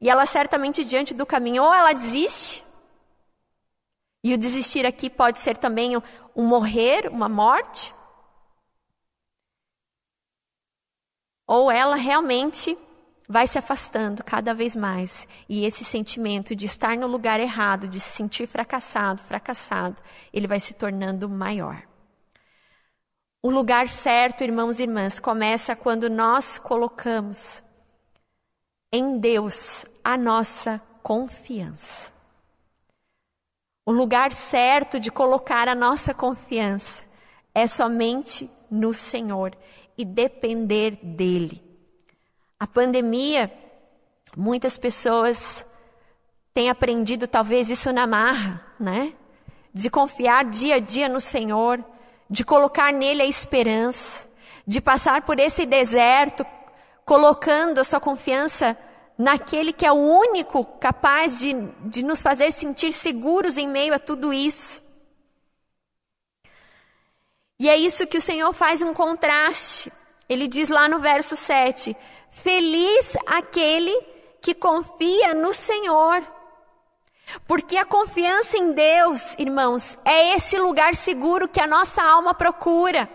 E 0.00 0.08
ela 0.08 0.24
certamente 0.24 0.84
diante 0.84 1.12
do 1.12 1.26
caminho, 1.26 1.64
ou 1.64 1.74
ela 1.74 1.92
desiste, 1.92 2.64
e 4.24 4.32
o 4.32 4.38
desistir 4.38 4.86
aqui 4.86 5.10
pode 5.10 5.38
ser 5.38 5.56
também 5.56 5.96
um 5.96 6.46
morrer, 6.46 7.08
uma 7.08 7.28
morte, 7.28 7.92
ou 11.46 11.70
ela 11.70 11.96
realmente 11.96 12.78
vai 13.28 13.46
se 13.46 13.58
afastando 13.58 14.22
cada 14.22 14.54
vez 14.54 14.76
mais. 14.76 15.26
E 15.48 15.64
esse 15.64 15.84
sentimento 15.84 16.54
de 16.54 16.66
estar 16.66 16.96
no 16.96 17.06
lugar 17.06 17.40
errado, 17.40 17.88
de 17.88 17.98
se 17.98 18.10
sentir 18.10 18.46
fracassado, 18.46 19.22
fracassado, 19.22 20.00
ele 20.32 20.46
vai 20.46 20.60
se 20.60 20.74
tornando 20.74 21.28
maior. 21.28 21.91
O 23.44 23.50
lugar 23.50 23.88
certo, 23.88 24.44
irmãos 24.44 24.78
e 24.78 24.84
irmãs, 24.84 25.18
começa 25.18 25.74
quando 25.74 26.08
nós 26.08 26.58
colocamos 26.58 27.60
em 28.92 29.18
Deus 29.18 29.84
a 30.04 30.16
nossa 30.16 30.80
confiança. 31.02 32.12
O 33.84 33.90
lugar 33.90 34.32
certo 34.32 35.00
de 35.00 35.10
colocar 35.10 35.66
a 35.66 35.74
nossa 35.74 36.14
confiança 36.14 37.02
é 37.52 37.66
somente 37.66 38.48
no 38.70 38.94
Senhor 38.94 39.56
e 39.98 40.04
depender 40.04 40.96
dele. 41.02 41.60
A 42.60 42.66
pandemia, 42.68 43.52
muitas 44.36 44.78
pessoas 44.78 45.66
têm 46.54 46.70
aprendido 46.70 47.26
talvez 47.26 47.70
isso 47.70 47.92
na 47.92 48.06
marra, 48.06 48.64
né? 48.78 49.12
De 49.74 49.90
confiar 49.90 50.44
dia 50.44 50.76
a 50.76 50.78
dia 50.78 51.08
no 51.08 51.20
Senhor, 51.20 51.84
de 52.28 52.44
colocar 52.44 52.92
nele 52.92 53.22
a 53.22 53.26
esperança, 53.26 54.28
de 54.66 54.80
passar 54.80 55.22
por 55.22 55.38
esse 55.38 55.66
deserto 55.66 56.46
colocando 57.04 57.78
a 57.78 57.84
sua 57.84 58.00
confiança 58.00 58.78
naquele 59.18 59.72
que 59.72 59.86
é 59.86 59.92
o 59.92 59.96
único 59.96 60.64
capaz 60.64 61.38
de, 61.38 61.52
de 61.84 62.04
nos 62.04 62.22
fazer 62.22 62.52
sentir 62.52 62.92
seguros 62.92 63.56
em 63.56 63.68
meio 63.68 63.94
a 63.94 63.98
tudo 63.98 64.32
isso. 64.32 64.82
E 67.58 67.68
é 67.68 67.76
isso 67.76 68.06
que 68.06 68.18
o 68.18 68.22
Senhor 68.22 68.52
faz 68.52 68.82
um 68.82 68.92
contraste. 68.92 69.92
Ele 70.28 70.48
diz 70.48 70.68
lá 70.68 70.88
no 70.88 70.98
verso 70.98 71.36
7: 71.36 71.96
Feliz 72.30 73.16
aquele 73.26 73.94
que 74.40 74.54
confia 74.54 75.34
no 75.34 75.52
Senhor. 75.52 76.26
Porque 77.46 77.76
a 77.76 77.84
confiança 77.84 78.58
em 78.58 78.72
Deus, 78.72 79.34
irmãos, 79.38 79.96
é 80.04 80.34
esse 80.34 80.58
lugar 80.58 80.94
seguro 80.94 81.48
que 81.48 81.60
a 81.60 81.66
nossa 81.66 82.02
alma 82.02 82.34
procura. 82.34 83.08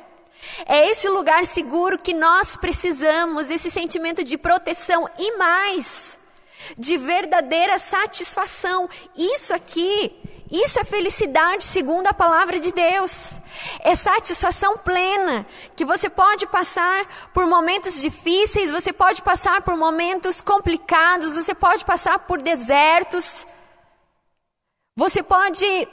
É 0.66 0.90
esse 0.90 1.08
lugar 1.10 1.46
seguro 1.46 1.98
que 1.98 2.14
nós 2.14 2.56
precisamos, 2.56 3.50
esse 3.50 3.70
sentimento 3.70 4.24
de 4.24 4.38
proteção 4.38 5.10
e 5.18 5.38
mais, 5.38 6.20
de 6.78 6.98
verdadeira 6.98 7.78
satisfação. 7.78 8.90
Isso 9.16 9.54
aqui, 9.54 10.14
isso 10.52 10.80
é 10.80 10.84
felicidade 10.84 11.64
segundo 11.64 12.08
a 12.08 12.14
palavra 12.14 12.60
de 12.60 12.72
Deus. 12.72 13.40
É 13.82 13.96
satisfação 13.96 14.78
plena, 14.78 15.46
que 15.76 15.86
você 15.86 16.10
pode 16.10 16.48
passar 16.48 17.30
por 17.34 17.46
momentos 17.46 18.02
difíceis, 18.02 18.72
você 18.72 18.94
pode 18.94 19.22
passar 19.22 19.62
por 19.62 19.76
momentos 19.76 20.42
complicados, 20.42 21.36
você 21.36 21.54
pode 21.54 21.84
passar 21.84 22.20
por 22.20 22.42
desertos. 22.42 23.46
Você 24.98 25.22
pode 25.22 25.88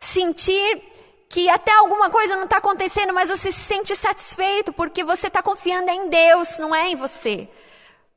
sentir 0.00 0.82
que 1.28 1.46
até 1.50 1.74
alguma 1.74 2.08
coisa 2.08 2.34
não 2.34 2.44
está 2.44 2.56
acontecendo, 2.56 3.12
mas 3.12 3.28
você 3.28 3.52
se 3.52 3.60
sente 3.60 3.94
satisfeito 3.94 4.72
porque 4.72 5.04
você 5.04 5.26
está 5.26 5.42
confiando 5.42 5.90
em 5.90 6.08
Deus, 6.08 6.58
não 6.58 6.74
é 6.74 6.88
em 6.88 6.96
você. 6.96 7.50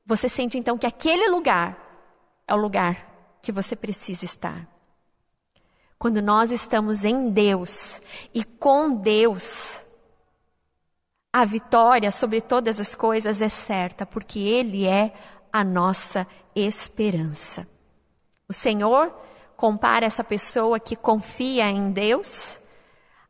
Você 0.06 0.30
sente 0.30 0.58
então 0.58 0.78
que 0.78 0.88
aquele 0.88 1.28
lugar 1.28 1.78
é 2.48 2.56
o 2.56 2.58
lugar 2.58 3.06
que 3.42 3.52
você 3.52 3.76
precisa 3.76 4.24
estar. 4.24 4.66
Quando 6.00 6.22
nós 6.22 6.52
estamos 6.52 7.04
em 7.04 7.30
Deus 7.30 8.02
e 8.34 8.46
com 8.46 8.96
Deus, 8.96 9.82
a 11.34 11.44
vitória 11.44 12.12
sobre 12.12 12.40
todas 12.40 12.80
as 12.80 12.96
coisas 12.96 13.42
é 13.42 13.50
certa, 13.50 14.06
porque 14.06 14.40
Ele 14.40 14.88
é 14.88 15.14
a 15.52 15.66
nossa 15.66 16.26
esperança. 16.56 17.68
O 18.48 18.54
Senhor 18.54 19.14
compara 19.56 20.06
essa 20.06 20.24
pessoa 20.24 20.80
que 20.80 20.96
confia 20.96 21.70
em 21.70 21.92
Deus 21.92 22.60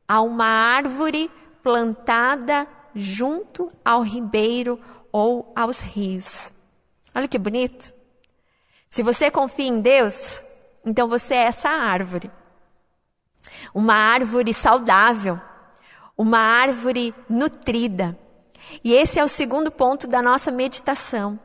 a 0.08 0.22
uma 0.22 0.46
árvore 0.46 1.32
plantada 1.62 2.68
junto 2.94 3.72
ao 3.84 4.02
ribeiro 4.02 4.80
ou 5.12 5.52
aos 5.56 5.82
rios. 5.82 6.54
Olha 7.14 7.28
que 7.28 7.38
bonito. 7.38 7.94
Se 8.90 9.04
você 9.04 9.30
confia 9.32 9.68
em 9.68 9.82
Deus, 9.82 10.42
então 10.86 11.08
você 11.08 11.34
é 11.34 11.44
essa 11.44 11.70
árvore. 11.70 12.32
Uma 13.74 13.94
árvore 13.94 14.54
saudável, 14.54 15.40
uma 16.18 16.40
árvore 16.40 17.14
nutrida. 17.30 18.18
E 18.84 18.94
esse 18.94 19.20
é 19.20 19.24
o 19.24 19.28
segundo 19.28 19.72
ponto 19.72 20.08
da 20.08 20.22
nossa 20.22 20.52
meditação. 20.52 21.40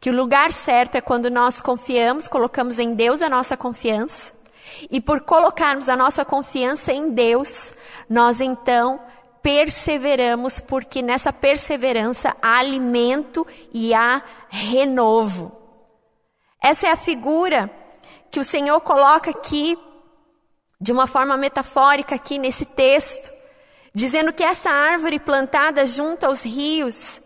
Que 0.00 0.10
o 0.10 0.16
lugar 0.16 0.50
certo 0.50 0.96
é 0.96 1.00
quando 1.00 1.30
nós 1.30 1.60
confiamos, 1.60 2.26
colocamos 2.26 2.78
em 2.78 2.94
Deus 2.94 3.20
a 3.20 3.28
nossa 3.28 3.56
confiança 3.56 4.32
e 4.90 5.00
por 5.00 5.20
colocarmos 5.22 5.88
a 5.88 5.96
nossa 5.96 6.24
confiança 6.24 6.92
em 6.92 7.10
Deus, 7.10 7.74
nós 8.08 8.40
então 8.40 9.00
perseveramos, 9.42 10.60
porque 10.60 11.02
nessa 11.02 11.32
perseverança 11.32 12.36
há 12.40 12.58
alimento 12.58 13.46
e 13.72 13.92
há 13.92 14.22
renovo. 14.48 15.52
Essa 16.62 16.88
é 16.88 16.92
a 16.92 16.96
figura 16.96 17.70
que 18.30 18.38
o 18.38 18.44
Senhor 18.44 18.80
coloca 18.80 19.30
aqui, 19.30 19.78
de 20.80 20.92
uma 20.92 21.06
forma 21.06 21.36
metafórica, 21.36 22.14
aqui 22.14 22.38
nesse 22.38 22.64
texto, 22.64 23.30
dizendo 23.94 24.32
que 24.32 24.42
essa 24.42 24.70
árvore 24.70 25.18
plantada 25.18 25.84
junto 25.86 26.24
aos 26.24 26.44
rios, 26.44 27.20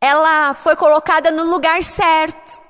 ela 0.00 0.54
foi 0.54 0.76
colocada 0.76 1.30
no 1.30 1.44
lugar 1.44 1.82
certo. 1.82 2.60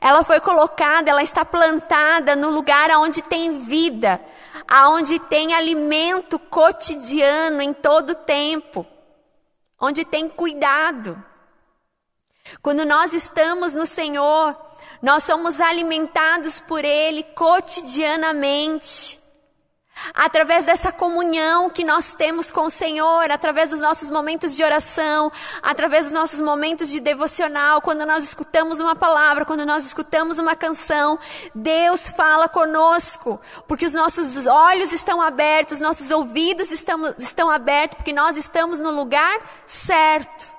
Ela 0.00 0.24
foi 0.24 0.40
colocada, 0.40 1.10
ela 1.10 1.22
está 1.22 1.44
plantada 1.44 2.34
no 2.34 2.50
lugar 2.50 2.90
onde 2.98 3.22
tem 3.22 3.62
vida, 3.62 4.20
aonde 4.66 5.18
tem 5.18 5.54
alimento 5.54 6.38
cotidiano 6.38 7.60
em 7.60 7.72
todo 7.72 8.14
tempo, 8.14 8.86
onde 9.80 10.04
tem 10.04 10.28
cuidado. 10.28 11.22
Quando 12.60 12.84
nós 12.84 13.12
estamos 13.12 13.74
no 13.74 13.86
Senhor, 13.86 14.56
nós 15.00 15.24
somos 15.24 15.60
alimentados 15.60 16.60
por 16.60 16.84
Ele 16.84 17.22
cotidianamente 17.22 19.21
através 20.14 20.64
dessa 20.64 20.90
comunhão 20.90 21.70
que 21.70 21.84
nós 21.84 22.14
temos 22.14 22.50
com 22.50 22.62
o 22.62 22.70
Senhor, 22.70 23.30
através 23.30 23.70
dos 23.70 23.80
nossos 23.80 24.10
momentos 24.10 24.56
de 24.56 24.64
oração, 24.64 25.30
através 25.62 26.06
dos 26.06 26.12
nossos 26.12 26.40
momentos 26.40 26.88
de 26.88 27.00
devocional, 27.00 27.80
quando 27.80 28.04
nós 28.06 28.24
escutamos 28.24 28.80
uma 28.80 28.94
palavra, 28.94 29.44
quando 29.44 29.66
nós 29.66 29.86
escutamos 29.86 30.38
uma 30.38 30.56
canção, 30.56 31.18
Deus 31.54 32.08
fala 32.08 32.48
conosco, 32.48 33.40
porque 33.68 33.86
os 33.86 33.94
nossos 33.94 34.46
olhos 34.46 34.92
estão 34.92 35.20
abertos, 35.20 35.80
nossos 35.80 36.10
ouvidos 36.10 36.70
estão, 36.70 37.14
estão 37.18 37.50
abertos, 37.50 37.96
porque 37.96 38.12
nós 38.12 38.36
estamos 38.36 38.78
no 38.78 38.90
lugar 38.90 39.40
certo. 39.66 40.50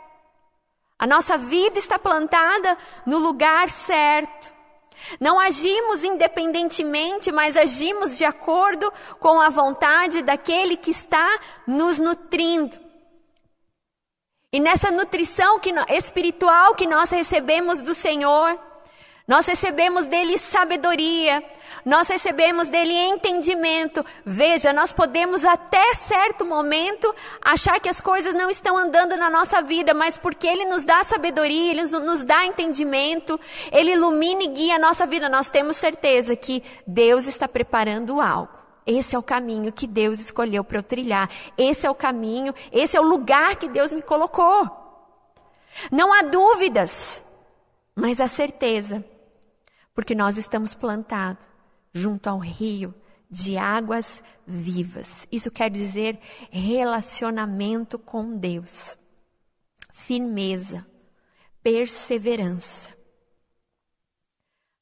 A 0.97 1.07
nossa 1.07 1.37
vida 1.37 1.77
está 1.77 1.99
plantada 1.99 2.77
no 3.05 3.17
lugar 3.17 3.69
certo. 3.69 4.52
Não 5.19 5.39
agimos 5.39 6.03
independentemente, 6.03 7.31
mas 7.31 7.55
agimos 7.57 8.17
de 8.17 8.25
acordo 8.25 8.91
com 9.19 9.39
a 9.39 9.49
vontade 9.49 10.21
daquele 10.21 10.75
que 10.75 10.91
está 10.91 11.39
nos 11.67 11.99
nutrindo. 11.99 12.77
E 14.51 14.59
nessa 14.59 14.91
nutrição 14.91 15.59
que, 15.59 15.71
espiritual 15.89 16.75
que 16.75 16.85
nós 16.85 17.09
recebemos 17.09 17.81
do 17.81 17.93
Senhor, 17.93 18.59
Nós 19.25 19.45
recebemos 19.45 20.05
dele 20.05 20.37
sabedoria, 20.37 21.41
nós 21.85 22.09
recebemos 22.09 22.67
dele 22.67 22.93
entendimento. 22.93 24.05
Veja, 24.25 24.73
nós 24.73 24.91
podemos 24.91 25.45
até 25.45 25.93
certo 25.93 26.43
momento 26.43 27.13
achar 27.41 27.79
que 27.79 27.87
as 27.87 28.01
coisas 28.01 28.35
não 28.35 28.49
estão 28.49 28.77
andando 28.77 29.15
na 29.15 29.29
nossa 29.29 29.61
vida, 29.61 29.93
mas 29.93 30.17
porque 30.17 30.45
ele 30.45 30.65
nos 30.65 30.83
dá 30.83 31.03
sabedoria, 31.05 31.71
ele 31.71 31.83
nos 31.83 32.25
dá 32.25 32.45
entendimento, 32.45 33.39
ele 33.71 33.93
ilumina 33.93 34.43
e 34.43 34.47
guia 34.47 34.75
a 34.75 34.79
nossa 34.79 35.05
vida, 35.05 35.29
nós 35.29 35.49
temos 35.49 35.77
certeza 35.77 36.35
que 36.35 36.61
Deus 36.85 37.25
está 37.25 37.47
preparando 37.47 38.19
algo. 38.19 38.61
Esse 38.85 39.15
é 39.15 39.19
o 39.19 39.23
caminho 39.23 39.71
que 39.71 39.87
Deus 39.87 40.19
escolheu 40.19 40.65
para 40.65 40.77
eu 40.77 40.83
trilhar. 40.83 41.29
Esse 41.57 41.87
é 41.87 41.89
o 41.89 41.95
caminho, 41.95 42.53
esse 42.73 42.97
é 42.97 42.99
o 42.99 43.03
lugar 43.03 43.55
que 43.55 43.69
Deus 43.69 43.93
me 43.93 44.01
colocou. 44.01 44.69
Não 45.89 46.13
há 46.13 46.21
dúvidas, 46.23 47.23
mas 47.95 48.19
a 48.19 48.27
certeza 48.27 49.12
porque 49.93 50.15
nós 50.15 50.37
estamos 50.37 50.73
plantados 50.73 51.47
junto 51.93 52.27
ao 52.27 52.39
rio 52.39 52.93
de 53.29 53.57
águas 53.57 54.21
vivas. 54.45 55.27
Isso 55.31 55.51
quer 55.51 55.69
dizer 55.69 56.19
relacionamento 56.51 57.97
com 57.97 58.37
Deus, 58.37 58.97
firmeza, 59.91 60.85
perseverança. 61.61 62.89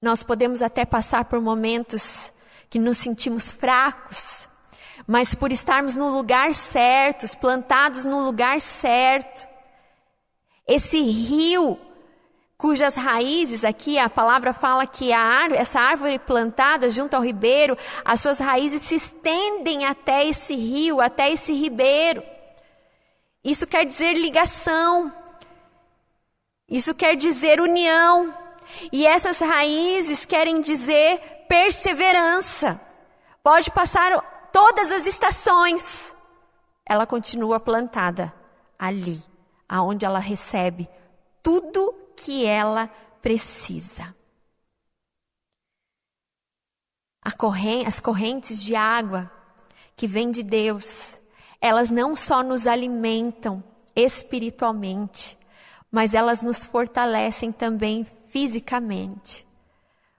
Nós 0.02 0.24
podemos 0.24 0.62
até 0.62 0.84
passar 0.84 1.26
por 1.26 1.40
momentos 1.40 2.34
que 2.70 2.80
nos 2.80 2.98
sentimos 2.98 3.52
fracos, 3.52 4.48
mas 5.06 5.36
por 5.36 5.52
estarmos 5.52 5.96
no 5.96 6.10
lugar 6.10 6.56
certo, 6.56 7.26
plantados 7.38 8.06
no 8.06 8.26
lugar 8.26 8.60
certo, 8.60 9.48
esse 10.68 11.00
rio 11.02 11.80
cujas 12.62 12.96
raízes, 12.96 13.66
aqui 13.66 13.98
a 13.98 14.08
palavra 14.08 14.54
fala 14.54 14.86
que 14.86 15.12
a 15.12 15.48
essa 15.52 15.80
árvore 15.80 16.20
plantada 16.20 16.92
junto 16.92 17.16
ao 17.16 17.24
ribeiro, 17.24 17.76
as 18.06 18.22
suas 18.22 18.38
raízes 18.38 18.84
se 18.84 18.94
estendem 18.94 19.84
até 19.84 20.28
esse 20.28 20.54
rio, 20.54 21.02
até 21.02 21.32
esse 21.32 21.54
ribeiro. 21.54 22.22
Isso 23.44 23.66
quer 23.66 23.84
dizer 23.84 24.14
ligação, 24.14 25.12
isso 26.70 26.94
quer 26.94 27.16
dizer 27.16 27.60
união, 27.60 28.32
e 28.92 29.08
essas 29.08 29.40
raízes 29.40 30.24
querem 30.24 30.62
dizer 30.62 31.20
perseverança. 31.50 32.80
Pode 33.42 33.72
passar 33.72 34.22
todas 34.54 34.92
as 34.92 35.08
estações, 35.08 36.14
ela 36.86 37.08
continua 37.08 37.60
plantada 37.60 38.32
ali, 38.78 39.20
aonde 39.68 40.06
ela 40.06 40.20
recebe 40.20 40.88
tudo 41.42 42.01
que 42.24 42.46
ela 42.46 42.88
precisa. 43.22 44.16
As 47.24 48.00
correntes 48.00 48.64
de 48.64 48.76
água 48.76 49.32
que 49.96 50.08
vêm 50.08 50.32
de 50.32 50.44
Deus, 50.44 51.18
elas 51.60 51.90
não 51.90 52.16
só 52.16 52.42
nos 52.44 52.68
alimentam 52.68 53.64
espiritualmente, 53.96 55.38
mas 55.92 56.14
elas 56.14 56.42
nos 56.42 56.64
fortalecem 56.64 57.52
também 57.52 58.06
fisicamente. 58.30 59.46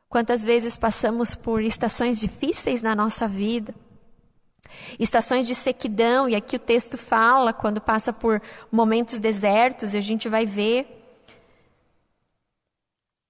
Quantas 0.09 0.44
vezes 0.44 0.76
passamos 0.76 1.35
por 1.35 1.62
estações 1.62 2.21
difíceis 2.21 2.82
na 2.82 2.94
nossa 2.94 3.26
vida, 3.26 3.75
estações 4.99 5.47
de 5.47 5.54
sequidão, 5.54 6.28
e 6.28 6.35
aqui 6.35 6.56
o 6.56 6.61
texto 6.61 6.99
fala, 6.99 7.52
quando 7.52 7.80
passa 7.80 8.12
por 8.12 8.40
momentos 8.71 9.18
desertos, 9.18 9.94
a 9.94 10.00
gente 10.00 10.28
vai 10.28 10.44
ver 10.44 11.01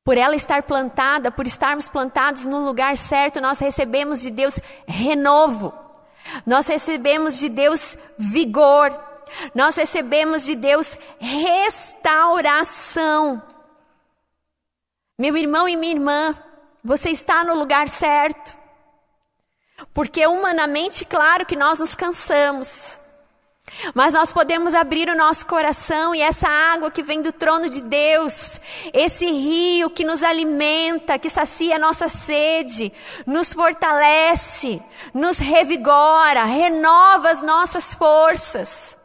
por 0.05 0.19
ela 0.19 0.35
estar 0.35 0.65
plantada, 0.65 1.31
por 1.31 1.47
estarmos 1.47 1.89
plantados 1.89 2.45
no 2.47 2.65
lugar 2.65 2.97
certo, 2.97 3.41
nós 3.41 3.61
recebemos 3.61 4.21
de 4.21 4.31
Deus 4.31 4.59
renovo. 4.87 5.73
Nós 6.45 6.67
recebemos 6.67 7.39
de 7.39 7.49
Deus 7.49 7.97
vigor. 8.19 8.93
Nós 9.55 9.77
recebemos 9.77 10.45
de 10.45 10.57
Deus 10.57 10.99
restauração. 11.21 12.43
Meu 15.19 15.37
irmão 15.37 15.69
e 15.69 15.77
minha 15.77 15.95
irmã, 15.95 16.35
você 16.83 17.11
está 17.11 17.45
no 17.45 17.55
lugar 17.55 17.89
certo. 17.89 18.57
Porque 19.95 20.27
humanamente, 20.27 21.05
claro 21.05 21.47
que 21.47 21.55
nós 21.57 21.79
nos 21.79 21.95
cansamos. 21.95 22.99
Mas 23.95 24.13
nós 24.13 24.33
podemos 24.33 24.75
abrir 24.75 25.09
o 25.09 25.17
nosso 25.17 25.47
coração 25.47 26.15
e 26.15 26.21
essa 26.21 26.49
água 26.49 26.91
que 26.91 27.03
vem 27.03 27.23
do 27.23 27.33
trono 27.33 27.71
de 27.71 27.83
Deus, 27.83 28.61
esse 28.93 29.27
rio 29.27 29.89
que 29.89 30.05
nos 30.05 30.23
alimenta, 30.23 31.19
que 31.19 31.31
sacia 31.31 31.77
a 31.77 31.79
nossa 31.79 32.09
sede, 32.09 32.93
nos 33.27 33.53
fortalece, 33.53 34.83
nos 35.15 35.39
revigora, 35.39 36.45
renova 36.45 37.31
as 37.31 37.43
nossas 37.43 37.95
forças. 37.95 38.97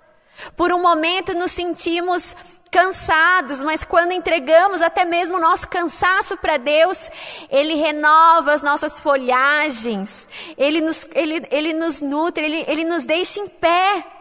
Por 0.55 0.71
um 0.71 0.81
momento 0.81 1.33
nos 1.33 1.51
sentimos 1.51 2.35
cansados, 2.69 3.63
mas 3.63 3.83
quando 3.83 4.11
entregamos 4.11 4.81
até 4.81 5.05
mesmo 5.05 5.37
o 5.37 5.41
nosso 5.41 5.67
cansaço 5.67 6.37
para 6.37 6.57
Deus, 6.57 7.09
Ele 7.49 7.75
renova 7.75 8.53
as 8.53 8.61
nossas 8.61 8.99
folhagens, 8.99 10.27
Ele 10.57 10.81
nos, 10.81 11.07
ele, 11.15 11.47
ele 11.49 11.73
nos 11.73 12.01
nutre, 12.01 12.43
ele, 12.43 12.65
ele 12.67 12.83
nos 12.83 13.05
deixa 13.05 13.39
em 13.39 13.47
pé. 13.47 14.16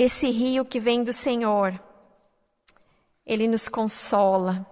Esse 0.00 0.30
rio 0.30 0.64
que 0.64 0.78
vem 0.78 1.02
do 1.02 1.12
Senhor, 1.12 1.76
ele 3.26 3.48
nos 3.48 3.68
consola, 3.68 4.64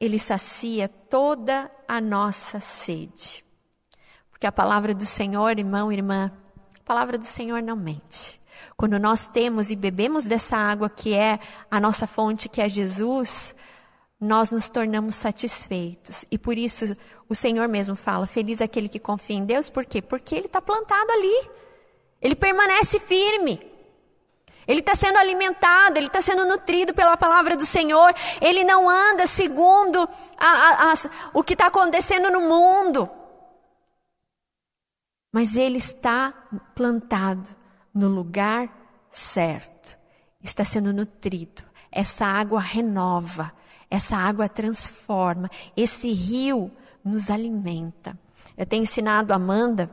ele 0.00 0.18
sacia 0.18 0.88
toda 0.88 1.70
a 1.86 2.00
nossa 2.00 2.58
sede. 2.58 3.44
Porque 4.32 4.48
a 4.48 4.50
palavra 4.50 4.92
do 4.92 5.06
Senhor, 5.06 5.56
irmão, 5.56 5.92
irmã, 5.92 6.32
a 6.76 6.82
palavra 6.82 7.16
do 7.16 7.24
Senhor 7.24 7.62
não 7.62 7.76
mente. 7.76 8.40
Quando 8.76 8.98
nós 8.98 9.28
temos 9.28 9.70
e 9.70 9.76
bebemos 9.76 10.24
dessa 10.24 10.56
água 10.56 10.90
que 10.90 11.14
é 11.14 11.38
a 11.70 11.78
nossa 11.78 12.04
fonte, 12.04 12.48
que 12.48 12.60
é 12.60 12.68
Jesus, 12.68 13.54
nós 14.20 14.50
nos 14.50 14.68
tornamos 14.68 15.14
satisfeitos. 15.14 16.24
E 16.32 16.36
por 16.36 16.58
isso 16.58 16.96
o 17.28 17.34
Senhor 17.34 17.68
mesmo 17.68 17.94
fala: 17.94 18.26
Feliz 18.26 18.60
aquele 18.60 18.88
que 18.88 18.98
confia 18.98 19.36
em 19.36 19.44
Deus, 19.44 19.70
por 19.70 19.86
quê? 19.86 20.02
Porque 20.02 20.34
ele 20.34 20.46
está 20.46 20.60
plantado 20.60 21.12
ali. 21.12 21.48
Ele 22.20 22.34
permanece 22.34 22.98
firme. 22.98 23.67
Ele 24.68 24.80
está 24.80 24.94
sendo 24.94 25.16
alimentado, 25.16 25.96
ele 25.96 26.08
está 26.08 26.20
sendo 26.20 26.44
nutrido 26.44 26.92
pela 26.92 27.16
palavra 27.16 27.56
do 27.56 27.64
Senhor. 27.64 28.12
Ele 28.38 28.62
não 28.62 28.86
anda 28.86 29.26
segundo 29.26 30.06
a, 30.36 30.46
a, 30.46 30.92
a, 30.92 30.94
o 31.32 31.42
que 31.42 31.54
está 31.54 31.68
acontecendo 31.68 32.30
no 32.30 32.42
mundo. 32.42 33.08
Mas 35.32 35.56
ele 35.56 35.78
está 35.78 36.34
plantado 36.74 37.50
no 37.94 38.08
lugar 38.08 38.68
certo. 39.10 39.96
Está 40.42 40.64
sendo 40.64 40.92
nutrido. 40.92 41.62
Essa 41.90 42.26
água 42.26 42.60
renova, 42.60 43.50
essa 43.90 44.18
água 44.18 44.50
transforma. 44.50 45.50
Esse 45.74 46.12
rio 46.12 46.70
nos 47.02 47.30
alimenta. 47.30 48.18
Eu 48.54 48.66
tenho 48.66 48.82
ensinado 48.82 49.32
a 49.32 49.36
Amanda 49.36 49.90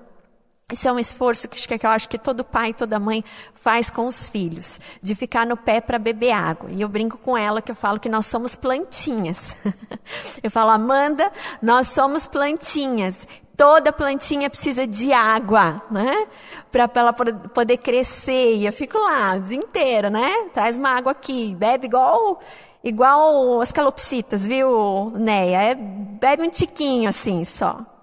isso 0.74 0.88
é 0.88 0.92
um 0.92 0.98
esforço 0.98 1.48
que 1.48 1.86
eu 1.86 1.90
acho 1.92 2.10
que 2.10 2.18
todo 2.18 2.44
pai 2.44 2.72
e 2.72 2.74
toda 2.74 3.00
mãe 3.00 3.24
faz 3.54 3.92
com 3.92 4.08
os 4.08 4.28
filhos, 4.28 4.80
de 5.00 5.14
ficar 5.14 5.46
no 5.46 5.56
pé 5.56 5.80
para 5.80 6.00
beber 6.00 6.32
água. 6.32 6.72
E 6.72 6.82
eu 6.82 6.90
brinco 6.90 7.20
com 7.20 7.38
ela 7.38 7.62
que 7.62 7.72
eu 7.72 7.76
falo 7.76 8.00
que 8.00 8.10
nós 8.10 8.26
somos 8.26 8.56
plantinhas. 8.56 9.56
Eu 10.42 10.52
falo, 10.52 10.72
Amanda, 10.72 11.32
nós 11.62 11.88
somos 11.88 12.28
plantinhas. 12.28 13.28
Toda 13.58 13.92
plantinha 13.92 14.50
precisa 14.50 14.86
de 14.86 15.14
água, 15.14 15.82
né? 15.90 16.28
Para 16.72 16.90
ela 16.96 17.14
poder 17.14 17.78
crescer. 17.78 18.56
E 18.56 18.66
eu 18.66 18.74
fico 18.74 18.98
lá 18.98 19.36
o 19.36 19.40
dia 19.40 19.58
inteiro, 19.58 20.10
né? 20.10 20.50
Traz 20.54 20.78
uma 20.78 20.90
água 20.90 21.12
aqui, 21.14 21.56
bebe 21.56 21.88
igual 21.88 22.40
igual 22.84 23.62
as 23.62 23.72
calopsitas, 23.72 24.46
viu, 24.46 25.12
Neia? 25.16 25.72
É, 25.72 25.76
bebe 25.76 26.44
um 26.44 26.50
tiquinho 26.50 27.10
assim 27.10 27.44
só. 27.44 27.95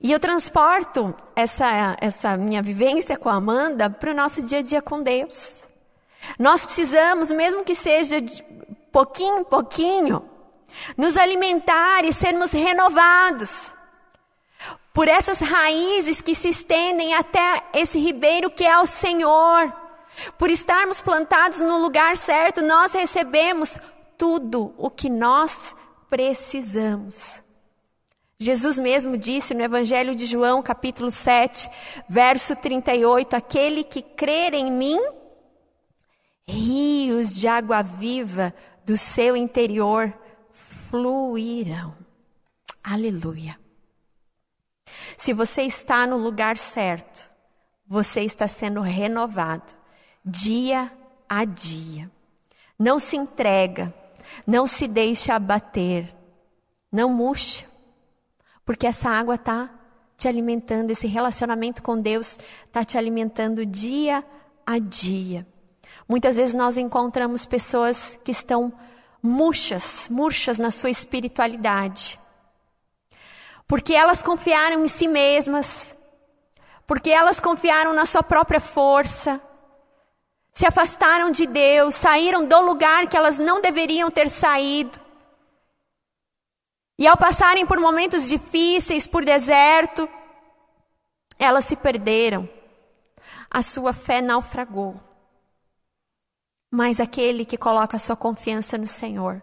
E 0.00 0.12
eu 0.12 0.20
transporto 0.20 1.14
essa, 1.34 1.96
essa 2.00 2.36
minha 2.36 2.62
vivência 2.62 3.16
com 3.16 3.28
a 3.28 3.34
Amanda 3.34 3.90
para 3.90 4.12
o 4.12 4.14
nosso 4.14 4.42
dia 4.42 4.58
a 4.58 4.62
dia 4.62 4.80
com 4.80 5.02
Deus. 5.02 5.64
Nós 6.38 6.64
precisamos, 6.64 7.32
mesmo 7.32 7.64
que 7.64 7.74
seja 7.74 8.20
de 8.20 8.42
pouquinho 8.92 9.40
em 9.40 9.44
pouquinho, 9.44 10.28
nos 10.96 11.16
alimentar 11.16 12.04
e 12.04 12.12
sermos 12.12 12.52
renovados 12.52 13.72
por 14.92 15.08
essas 15.08 15.40
raízes 15.40 16.20
que 16.20 16.34
se 16.34 16.48
estendem 16.48 17.14
até 17.14 17.64
esse 17.72 17.98
ribeiro 17.98 18.50
que 18.50 18.64
é 18.64 18.78
o 18.78 18.86
Senhor. 18.86 19.72
Por 20.36 20.50
estarmos 20.50 21.00
plantados 21.00 21.60
no 21.60 21.78
lugar 21.78 22.16
certo, 22.16 22.62
nós 22.62 22.92
recebemos 22.92 23.78
tudo 24.16 24.74
o 24.76 24.90
que 24.90 25.08
nós 25.08 25.74
precisamos. 26.08 27.42
Jesus 28.40 28.78
mesmo 28.78 29.18
disse 29.18 29.52
no 29.52 29.62
Evangelho 29.62 30.14
de 30.14 30.24
João, 30.24 30.62
capítulo 30.62 31.10
7, 31.10 31.68
verso 32.08 32.54
38: 32.54 33.34
Aquele 33.34 33.82
que 33.82 34.00
crer 34.00 34.54
em 34.54 34.70
mim 34.70 35.00
rios 36.46 37.34
de 37.36 37.48
água 37.48 37.82
viva 37.82 38.54
do 38.84 38.96
seu 38.96 39.36
interior 39.36 40.16
fluirão. 40.88 41.94
Aleluia. 42.82 43.58
Se 45.16 45.32
você 45.32 45.62
está 45.62 46.06
no 46.06 46.16
lugar 46.16 46.56
certo, 46.56 47.28
você 47.86 48.22
está 48.22 48.46
sendo 48.46 48.80
renovado 48.80 49.74
dia 50.24 50.92
a 51.28 51.44
dia. 51.44 52.10
Não 52.78 52.98
se 52.98 53.16
entrega, 53.16 53.92
não 54.46 54.66
se 54.66 54.86
deixa 54.86 55.34
abater, 55.34 56.14
não 56.90 57.12
murcha, 57.12 57.67
porque 58.68 58.86
essa 58.86 59.08
água 59.08 59.36
está 59.36 59.70
te 60.14 60.28
alimentando, 60.28 60.90
esse 60.90 61.06
relacionamento 61.06 61.82
com 61.82 61.98
Deus 61.98 62.38
está 62.66 62.84
te 62.84 62.98
alimentando 62.98 63.64
dia 63.64 64.22
a 64.66 64.78
dia. 64.78 65.46
Muitas 66.06 66.36
vezes 66.36 66.54
nós 66.54 66.76
encontramos 66.76 67.46
pessoas 67.46 68.18
que 68.22 68.30
estão 68.30 68.70
murchas, 69.22 70.10
murchas 70.10 70.58
na 70.58 70.70
sua 70.70 70.90
espiritualidade. 70.90 72.20
Porque 73.66 73.94
elas 73.94 74.22
confiaram 74.22 74.84
em 74.84 74.88
si 74.88 75.08
mesmas, 75.08 75.96
porque 76.86 77.08
elas 77.08 77.40
confiaram 77.40 77.94
na 77.94 78.04
sua 78.04 78.22
própria 78.22 78.60
força, 78.60 79.40
se 80.52 80.66
afastaram 80.66 81.30
de 81.30 81.46
Deus, 81.46 81.94
saíram 81.94 82.44
do 82.44 82.60
lugar 82.60 83.06
que 83.06 83.16
elas 83.16 83.38
não 83.38 83.62
deveriam 83.62 84.10
ter 84.10 84.28
saído. 84.28 85.07
E 86.98 87.06
ao 87.06 87.16
passarem 87.16 87.64
por 87.64 87.78
momentos 87.78 88.28
difíceis, 88.28 89.06
por 89.06 89.24
deserto, 89.24 90.08
elas 91.38 91.64
se 91.64 91.76
perderam. 91.76 92.48
A 93.48 93.62
sua 93.62 93.92
fé 93.92 94.20
naufragou. 94.20 95.00
Mas 96.70 97.00
aquele 97.00 97.44
que 97.44 97.56
coloca 97.56 97.96
a 97.96 98.00
sua 98.00 98.16
confiança 98.16 98.76
no 98.76 98.86
Senhor, 98.86 99.40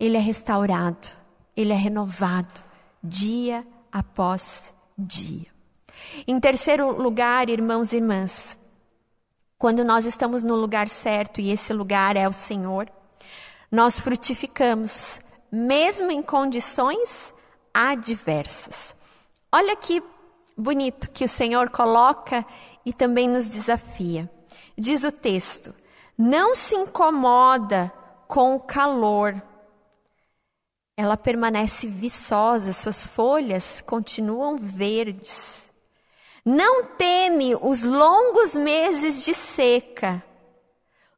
ele 0.00 0.16
é 0.16 0.20
restaurado, 0.20 1.08
ele 1.56 1.72
é 1.72 1.76
renovado 1.76 2.62
dia 3.02 3.64
após 3.92 4.74
dia. 4.98 5.46
Em 6.26 6.40
terceiro 6.40 6.90
lugar, 7.00 7.48
irmãos 7.48 7.92
e 7.92 7.96
irmãs, 7.96 8.58
quando 9.58 9.84
nós 9.84 10.04
estamos 10.04 10.42
no 10.42 10.54
lugar 10.54 10.88
certo 10.88 11.40
e 11.40 11.50
esse 11.50 11.72
lugar 11.72 12.16
é 12.16 12.28
o 12.28 12.32
Senhor, 12.32 12.90
nós 13.70 14.00
frutificamos, 14.00 15.20
mesmo 15.54 16.10
em 16.10 16.20
condições 16.20 17.32
adversas. 17.72 18.94
Olha 19.52 19.76
que 19.76 20.02
bonito 20.56 21.10
que 21.10 21.24
o 21.24 21.28
Senhor 21.28 21.70
coloca 21.70 22.44
e 22.84 22.92
também 22.92 23.28
nos 23.28 23.46
desafia. 23.46 24.28
Diz 24.76 25.04
o 25.04 25.12
texto: 25.12 25.72
não 26.18 26.56
se 26.56 26.74
incomoda 26.74 27.92
com 28.26 28.56
o 28.56 28.60
calor. 28.60 29.40
Ela 30.96 31.16
permanece 31.16 31.86
viçosa, 31.86 32.72
suas 32.72 33.06
folhas 33.06 33.80
continuam 33.80 34.56
verdes. 34.58 35.70
Não 36.44 36.84
teme 36.84 37.54
os 37.54 37.84
longos 37.84 38.56
meses 38.56 39.24
de 39.24 39.34
seca. 39.34 40.22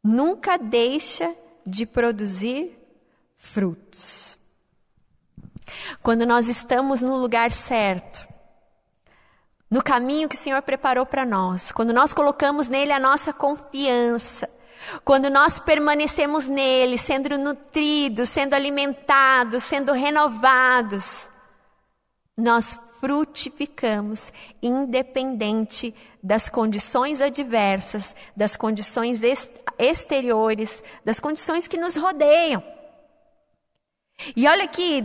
Nunca 0.05 0.57
deixa 0.57 1.35
de 1.67 1.85
produzir 1.85 2.76
frutos. 3.47 4.37
Quando 6.03 6.27
nós 6.27 6.49
estamos 6.49 7.03
no 7.03 7.17
lugar 7.17 7.51
certo, 7.51 8.27
no 9.71 9.83
caminho 9.83 10.29
que 10.29 10.37
o 10.37 10.39
Senhor 10.39 10.63
preparou 10.63 11.05
para 11.05 11.25
nós, 11.25 11.73
quando 11.73 11.93
nós 11.93 12.13
colocamos 12.13 12.69
nele 12.69 12.93
a 12.93 13.01
nossa 13.01 13.33
confiança, 13.33 14.49
quando 15.05 15.29
nós 15.29 15.59
permanecemos 15.59 16.49
nele, 16.49 16.97
sendo 16.99 17.37
nutridos, 17.37 18.29
sendo 18.29 18.55
alimentados, 18.55 19.65
sendo 19.65 19.93
renovados, 19.93 21.29
nós 22.37 22.79
frutificamos, 23.01 24.33
independente 24.63 25.95
das 26.23 26.49
condições 26.49 27.21
adversas, 27.21 28.15
das 28.37 28.57
condições 28.57 29.23
exteriores, 29.79 30.83
das 31.05 31.21
condições 31.21 31.67
que 31.67 31.79
nos 31.79 31.97
rodeiam. 31.97 32.76
E 34.35 34.49
olha 34.49 34.67
que 34.67 35.05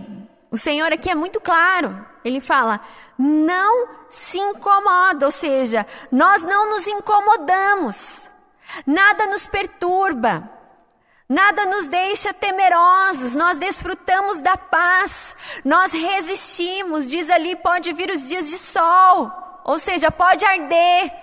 o 0.50 0.58
Senhor 0.58 0.92
aqui 0.92 1.10
é 1.10 1.16
muito 1.16 1.40
claro. 1.40 2.06
Ele 2.24 2.40
fala: 2.40 2.80
não 3.18 3.88
se 4.10 4.38
incomoda, 4.38 5.26
ou 5.26 5.32
seja, 5.32 5.86
nós 6.12 6.44
não 6.44 6.70
nos 6.70 6.88
incomodamos, 6.88 8.30
nada 8.86 9.26
nos 9.28 9.48
perturba, 9.48 10.50
nada 11.28 11.66
nos 11.66 11.88
deixa 11.88 12.34
temerosos, 12.34 13.36
nós 13.36 13.58
desfrutamos 13.58 14.42
da 14.42 14.58
paz, 14.58 15.36
nós 15.64 15.92
resistimos. 15.92 17.08
Diz 17.08 17.30
ali: 17.30 17.56
pode 17.56 17.94
vir 17.94 18.12
os 18.12 18.28
dias 18.28 18.50
de 18.50 18.58
sol, 18.58 19.32
ou 19.64 19.80
seja, 19.80 20.12
pode 20.12 20.46
arder. 20.46 21.21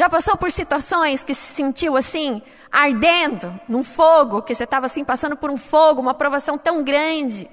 Já 0.00 0.08
passou 0.08 0.34
por 0.34 0.50
situações 0.50 1.22
que 1.22 1.34
se 1.34 1.52
sentiu 1.52 1.94
assim, 1.94 2.40
ardendo 2.72 3.60
num 3.68 3.84
fogo, 3.84 4.40
que 4.40 4.54
você 4.54 4.64
estava 4.64 4.86
assim 4.86 5.04
passando 5.04 5.36
por 5.36 5.50
um 5.50 5.58
fogo, 5.58 6.00
uma 6.00 6.14
provação 6.14 6.56
tão 6.56 6.82
grande, 6.82 7.50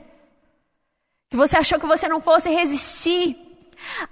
que 1.29 1.35
você 1.35 1.57
achou 1.57 1.77
que 1.77 1.85
você 1.85 2.07
não 2.07 2.21
fosse 2.21 2.49
resistir? 2.49 3.37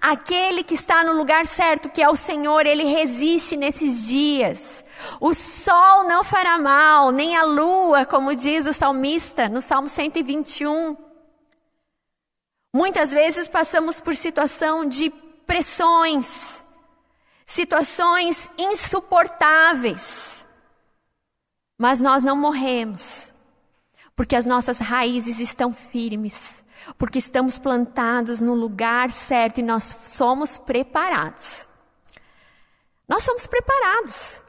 Aquele 0.02 0.63
que 0.63 0.74
está 0.74 1.02
no 1.02 1.13
lugar 1.13 1.48
certo, 1.48 1.88
que 1.88 2.02
é 2.02 2.10
o 2.10 2.15
Senhor, 2.17 2.65
ele 2.65 2.84
resiste 2.84 3.56
nesses 3.56 4.06
dias. 4.06 4.84
O 5.21 5.34
sol 5.34 6.04
não 6.04 6.21
fará 6.21 6.58
mal, 6.58 7.12
nem 7.12 7.38
a 7.38 7.43
lua, 7.45 8.04
como 8.04 8.36
diz 8.36 8.67
o 8.67 8.74
salmista 8.74 9.48
no 9.48 9.62
Salmo 9.62 9.88
121. 9.88 10.98
Muitas 12.76 13.13
vezes 13.13 13.48
passamos 13.48 14.02
por 14.02 14.13
situação 14.13 14.84
de 14.84 15.10
pressões, 15.48 16.64
situações 17.45 18.49
insuportáveis. 18.58 20.45
Mas 21.77 21.99
nós 22.01 22.23
não 22.23 22.38
morremos, 22.38 23.34
porque 24.15 24.36
as 24.36 24.45
nossas 24.45 24.79
raízes 24.79 25.39
estão 25.39 25.73
firmes 25.73 26.63
porque 26.97 27.17
estamos 27.17 27.58
plantados 27.58 28.39
no 28.39 28.53
lugar 28.53 29.12
certo 29.12 29.60
e 29.60 29.63
nós 29.63 29.95
somos 30.03 30.58
preparados. 30.58 31.67
Nós 33.08 33.23
somos 33.23 33.47
preparados. 33.47 34.39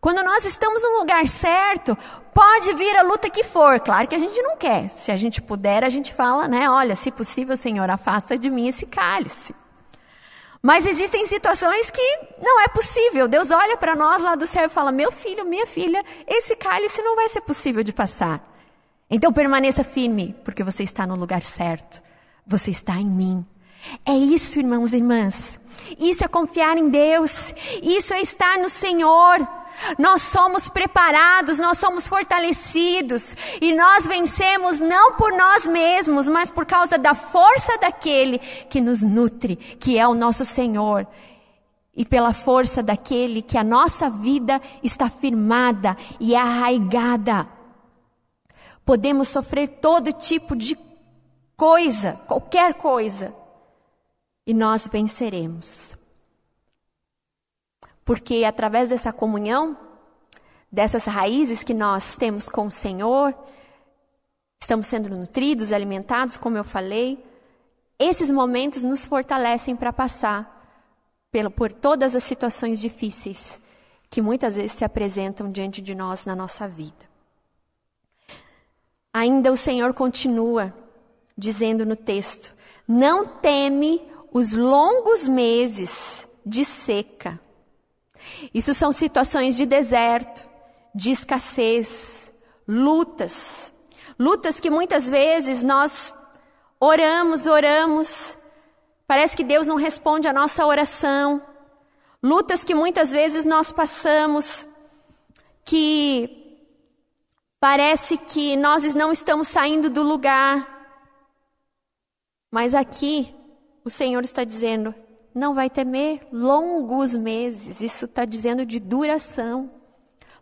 Quando 0.00 0.22
nós 0.22 0.44
estamos 0.44 0.82
no 0.82 0.98
lugar 0.98 1.26
certo, 1.26 1.96
pode 2.32 2.72
vir 2.74 2.96
a 2.96 3.02
luta 3.02 3.30
que 3.30 3.42
for. 3.42 3.80
Claro 3.80 4.06
que 4.06 4.14
a 4.14 4.18
gente 4.18 4.40
não 4.42 4.56
quer. 4.56 4.88
Se 4.88 5.10
a 5.10 5.16
gente 5.16 5.42
puder, 5.42 5.84
a 5.84 5.88
gente 5.88 6.12
fala, 6.14 6.46
né? 6.46 6.70
Olha, 6.70 6.94
se 6.94 7.10
possível, 7.10 7.56
Senhor, 7.56 7.90
afasta 7.90 8.38
de 8.38 8.50
mim 8.50 8.68
esse 8.68 8.86
cálice. 8.86 9.54
Mas 10.66 10.84
existem 10.84 11.24
situações 11.26 11.92
que 11.92 12.18
não 12.42 12.60
é 12.60 12.66
possível. 12.66 13.28
Deus 13.28 13.52
olha 13.52 13.76
para 13.76 13.94
nós 13.94 14.20
lá 14.20 14.34
do 14.34 14.48
céu 14.48 14.66
e 14.66 14.68
fala: 14.68 14.90
Meu 14.90 15.12
filho, 15.12 15.46
minha 15.46 15.64
filha, 15.64 16.04
esse 16.26 16.56
cálice 16.56 17.00
não 17.02 17.14
vai 17.14 17.28
ser 17.28 17.40
possível 17.42 17.84
de 17.84 17.92
passar. 17.92 18.42
Então 19.08 19.32
permaneça 19.32 19.84
firme, 19.84 20.34
porque 20.44 20.64
você 20.64 20.82
está 20.82 21.06
no 21.06 21.14
lugar 21.14 21.40
certo. 21.40 22.02
Você 22.44 22.72
está 22.72 22.94
em 22.94 23.06
mim. 23.06 23.46
É 24.04 24.10
isso, 24.10 24.58
irmãos 24.58 24.92
e 24.92 24.96
irmãs. 24.96 25.60
Isso 26.00 26.24
é 26.24 26.28
confiar 26.28 26.76
em 26.76 26.88
Deus. 26.88 27.54
Isso 27.80 28.12
é 28.12 28.20
estar 28.20 28.58
no 28.58 28.68
Senhor. 28.68 29.46
Nós 29.98 30.22
somos 30.22 30.68
preparados, 30.68 31.58
nós 31.58 31.78
somos 31.78 32.08
fortalecidos 32.08 33.36
e 33.60 33.72
nós 33.72 34.06
vencemos 34.06 34.80
não 34.80 35.12
por 35.12 35.32
nós 35.32 35.66
mesmos, 35.66 36.28
mas 36.28 36.50
por 36.50 36.66
causa 36.66 36.98
da 36.98 37.14
força 37.14 37.76
daquele 37.78 38.38
que 38.38 38.80
nos 38.80 39.02
nutre, 39.02 39.56
que 39.56 39.98
é 39.98 40.06
o 40.06 40.14
nosso 40.14 40.44
Senhor. 40.44 41.06
E 41.94 42.04
pela 42.04 42.32
força 42.32 42.82
daquele 42.82 43.40
que 43.40 43.56
a 43.56 43.64
nossa 43.64 44.10
vida 44.10 44.60
está 44.82 45.08
firmada 45.08 45.96
e 46.20 46.34
arraigada. 46.34 47.48
Podemos 48.84 49.28
sofrer 49.28 49.68
todo 49.68 50.12
tipo 50.12 50.54
de 50.54 50.78
coisa, 51.56 52.20
qualquer 52.26 52.74
coisa, 52.74 53.34
e 54.46 54.52
nós 54.52 54.88
venceremos. 54.88 55.96
Porque 58.06 58.44
através 58.44 58.88
dessa 58.88 59.12
comunhão, 59.12 59.76
dessas 60.70 61.06
raízes 61.06 61.64
que 61.64 61.74
nós 61.74 62.16
temos 62.16 62.48
com 62.48 62.68
o 62.68 62.70
Senhor, 62.70 63.34
estamos 64.62 64.86
sendo 64.86 65.10
nutridos, 65.10 65.72
alimentados, 65.72 66.36
como 66.36 66.56
eu 66.56 66.62
falei, 66.62 67.22
esses 67.98 68.30
momentos 68.30 68.84
nos 68.84 69.04
fortalecem 69.04 69.74
para 69.74 69.92
passar 69.92 70.54
por 71.54 71.70
todas 71.72 72.16
as 72.16 72.22
situações 72.22 72.80
difíceis 72.80 73.60
que 74.08 74.22
muitas 74.22 74.56
vezes 74.56 74.72
se 74.72 74.84
apresentam 74.84 75.50
diante 75.50 75.82
de 75.82 75.94
nós 75.94 76.24
na 76.24 76.34
nossa 76.34 76.66
vida. 76.68 77.04
Ainda 79.12 79.50
o 79.50 79.56
Senhor 79.56 79.92
continua 79.92 80.72
dizendo 81.36 81.84
no 81.84 81.96
texto: 81.96 82.54
Não 82.86 83.26
teme 83.26 84.00
os 84.32 84.54
longos 84.54 85.26
meses 85.26 86.28
de 86.44 86.64
seca. 86.64 87.40
Isso 88.52 88.74
são 88.74 88.92
situações 88.92 89.56
de 89.56 89.66
deserto, 89.66 90.44
de 90.94 91.10
escassez, 91.10 92.30
lutas, 92.66 93.72
lutas 94.18 94.58
que 94.60 94.70
muitas 94.70 95.08
vezes 95.08 95.62
nós 95.62 96.12
oramos, 96.80 97.46
oramos, 97.46 98.36
parece 99.06 99.36
que 99.36 99.44
Deus 99.44 99.66
não 99.66 99.76
responde 99.76 100.26
a 100.26 100.32
nossa 100.32 100.66
oração, 100.66 101.42
lutas 102.22 102.64
que 102.64 102.74
muitas 102.74 103.12
vezes 103.12 103.44
nós 103.44 103.70
passamos, 103.72 104.66
que 105.64 106.58
parece 107.60 108.16
que 108.16 108.56
nós 108.56 108.94
não 108.94 109.12
estamos 109.12 109.48
saindo 109.48 109.90
do 109.90 110.02
lugar, 110.02 110.76
mas 112.50 112.74
aqui 112.74 113.34
o 113.84 113.90
Senhor 113.90 114.24
está 114.24 114.44
dizendo: 114.44 114.94
não 115.36 115.52
vai 115.52 115.68
temer 115.68 116.20
longos 116.32 117.14
meses, 117.14 117.82
isso 117.82 118.06
está 118.06 118.24
dizendo 118.24 118.64
de 118.64 118.80
duração. 118.80 119.70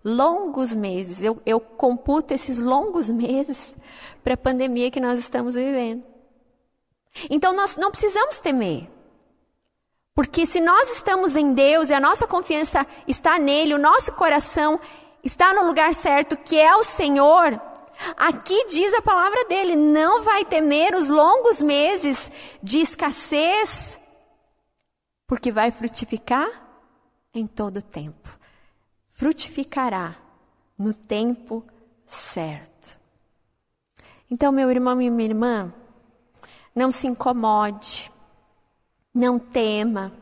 Longos 0.05 0.73
meses, 0.73 1.21
eu, 1.21 1.43
eu 1.45 1.59
computo 1.59 2.33
esses 2.33 2.61
longos 2.61 3.11
meses 3.11 3.75
para 4.23 4.35
a 4.35 4.37
pandemia 4.37 4.93
que 4.93 5.01
nós 5.01 5.19
estamos 5.19 5.57
vivendo. 5.57 6.05
Então 7.29 7.53
nós 7.53 7.77
não 7.77 7.91
precisamos 7.91 8.39
temer. 8.39 8.89
Porque 10.15 10.47
se 10.47 10.61
nós 10.61 10.93
estamos 10.93 11.35
em 11.35 11.55
Deus 11.55 11.91
e 11.91 11.95
a 11.95 11.99
nossa 11.99 12.25
confiança 12.25 12.87
está 13.09 13.37
nele, 13.37 13.75
o 13.75 13.79
nosso 13.79 14.13
coração 14.13 14.79
está 15.25 15.53
no 15.53 15.67
lugar 15.67 15.93
certo, 15.93 16.37
que 16.37 16.57
é 16.57 16.77
o 16.77 16.85
Senhor, 16.85 17.61
aqui 18.17 18.67
diz 18.67 18.95
a 18.95 19.03
palavra 19.03 19.45
dele: 19.47 19.75
não 19.75 20.23
vai 20.23 20.45
temer 20.45 20.95
os 20.95 21.09
longos 21.09 21.61
meses 21.61 22.31
de 22.63 22.81
escassez, 22.81 23.99
porque 25.27 25.51
vai 25.51 25.71
frutificar 25.71 26.49
em 27.33 27.47
todo 27.47 27.83
tempo. 27.83 28.39
Frutificará 29.11 30.17
no 30.79 30.93
tempo 30.93 31.65
certo. 32.05 32.99
Então, 34.31 34.51
meu 34.51 34.71
irmão 34.71 35.01
e 35.01 35.11
minha 35.11 35.29
irmã, 35.29 35.73
não 36.75 36.91
se 36.91 37.07
incomode, 37.07 38.11
não 39.15 39.39
tema, 39.39 40.13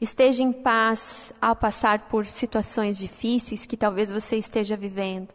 esteja 0.00 0.42
em 0.42 0.52
paz 0.52 1.32
ao 1.40 1.56
passar 1.56 2.08
por 2.08 2.26
situações 2.26 2.98
difíceis 2.98 3.64
que 3.64 3.76
talvez 3.76 4.10
você 4.10 4.36
esteja 4.36 4.76
vivendo. 4.76 5.32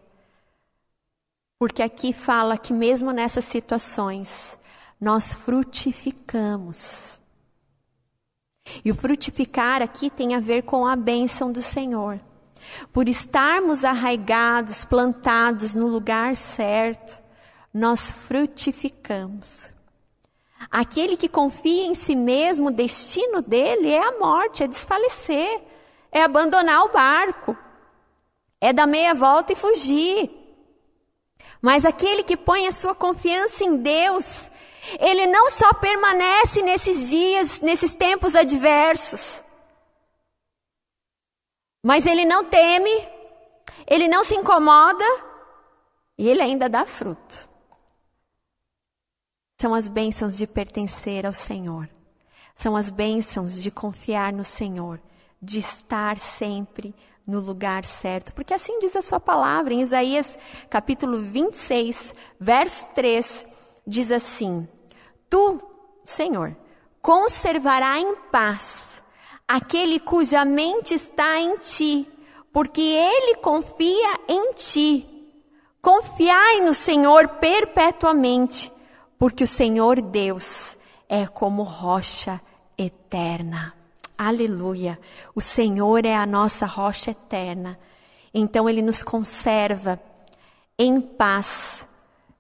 Porque 1.58 1.82
aqui 1.82 2.14
fala 2.14 2.58
que 2.58 2.74
mesmo 2.74 3.12
nessas 3.12 3.46
situações, 3.46 4.60
nós 5.00 5.34
frutificamos. 5.34 7.20
E 8.84 8.92
o 8.92 8.96
frutificar 8.96 9.82
aqui 9.82 10.10
tem 10.10 10.36
a 10.36 10.40
ver 10.40 10.64
com 10.64 10.86
a 10.86 10.96
bênção 10.96 11.52
do 11.52 11.62
Senhor. 11.62 12.20
Por 12.92 13.10
estarmos 13.10 13.84
arraigados, 13.84 14.86
plantados 14.86 15.76
no 15.76 15.88
lugar 15.88 16.36
certo, 16.36 17.22
nós 17.74 18.12
frutificamos. 18.12 19.70
Aquele 20.72 21.18
que 21.18 21.28
confia 21.28 21.86
em 21.86 21.94
si 21.94 22.16
mesmo, 22.16 22.68
o 22.70 22.72
destino 22.72 23.42
dele 23.42 23.90
é 23.90 24.02
a 24.02 24.18
morte, 24.18 24.64
é 24.64 24.68
desfalecer, 24.68 25.62
é 26.12 26.24
abandonar 26.24 26.84
o 26.84 26.92
barco, 26.92 27.58
é 28.62 28.72
dar 28.72 28.88
meia 28.88 29.14
volta 29.14 29.52
e 29.54 29.58
fugir. 29.58 30.32
Mas 31.62 31.86
aquele 31.86 32.24
que 32.24 32.38
põe 32.38 32.68
a 32.68 32.72
sua 32.72 32.96
confiança 32.96 33.64
em 33.64 33.78
Deus, 33.78 34.50
ele 35.00 35.28
não 35.28 35.50
só 35.50 35.74
permanece 35.74 36.62
nesses 36.62 37.10
dias, 37.10 37.62
nesses 37.62 37.94
tempos 37.96 38.36
adversos, 38.36 39.42
mas 41.84 42.06
ele 42.06 42.26
não 42.26 42.46
teme, 42.46 43.08
ele 43.88 44.08
não 44.08 44.24
se 44.24 44.36
incomoda 44.36 45.06
e 46.18 46.30
ele 46.30 46.42
ainda 46.42 46.70
dá 46.70 46.86
fruto. 46.86 47.50
São 49.60 49.74
as 49.74 49.88
bênçãos 49.88 50.36
de 50.36 50.46
pertencer 50.46 51.26
ao 51.26 51.34
Senhor, 51.34 51.90
são 52.56 52.76
as 52.76 52.90
bênçãos 52.90 53.62
de 53.62 53.72
confiar 53.72 54.34
no 54.34 54.44
Senhor, 54.44 55.02
de 55.42 55.60
estar 55.60 56.20
sempre 56.20 56.94
no 57.26 57.40
lugar 57.40 57.86
certo, 57.86 58.34
porque 58.34 58.54
assim 58.54 58.80
diz 58.80 58.98
a 58.98 59.02
sua 59.02 59.20
palavra 59.20 59.74
em 59.74 59.82
Isaías 59.82 60.38
capítulo 60.70 61.22
26, 61.22 62.14
verso 62.38 62.88
3 62.94 63.53
diz 63.86 64.12
assim: 64.12 64.68
Tu, 65.30 65.62
Senhor, 66.06 66.56
conservará 67.02 68.00
em 68.00 68.16
paz 68.32 69.02
aquele 69.48 70.00
cuja 70.00 70.46
mente 70.46 70.94
está 70.94 71.40
em 71.40 71.58
ti, 71.58 72.08
porque 72.52 72.82
ele 72.82 73.36
confia 73.36 74.20
em 74.28 74.54
ti. 74.54 75.10
Confiai 75.82 76.62
no 76.62 76.74
Senhor 76.74 77.28
perpetuamente, 77.28 78.72
porque 79.20 79.44
o 79.44 79.48
Senhor 79.48 80.02
Deus 80.02 80.78
é 81.10 81.26
como 81.28 81.64
rocha 81.64 82.40
eterna. 82.78 83.74
Aleluia! 84.18 84.98
O 85.36 85.42
Senhor 85.42 86.06
é 86.06 86.16
a 86.16 86.26
nossa 86.26 86.66
rocha 86.66 87.12
eterna. 87.12 87.78
Então 88.34 88.70
ele 88.70 88.82
nos 88.82 89.04
conserva 89.04 90.00
em 90.80 91.02
paz 91.02 91.86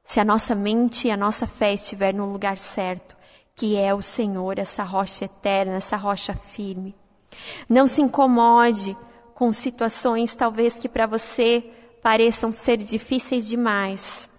se 0.04 0.20
a 0.20 0.26
nossa 0.26 0.54
mente 0.54 1.08
e 1.08 1.12
a 1.12 1.18
nossa 1.18 1.48
fé 1.48 1.74
estiver 1.74 2.13
no 2.13 2.32
lugar 2.32 2.58
certo, 2.58 3.16
que 3.56 3.76
é 3.76 3.94
o 3.94 4.02
Senhor, 4.02 4.60
essa 4.60 4.84
rocha 4.84 5.26
eterna, 5.26 5.76
essa 5.76 5.96
rocha 5.96 6.34
firme. 6.34 6.96
Não 7.70 7.88
se 7.88 8.02
incomode 8.02 8.98
com 9.34 9.52
situações 9.54 10.36
talvez 10.36 10.78
que 10.78 10.89
para 10.89 11.06
você 11.06 11.63
pareçam 12.02 12.52
ser 12.52 12.78
difíceis 12.78 13.48
demais. 13.48 14.30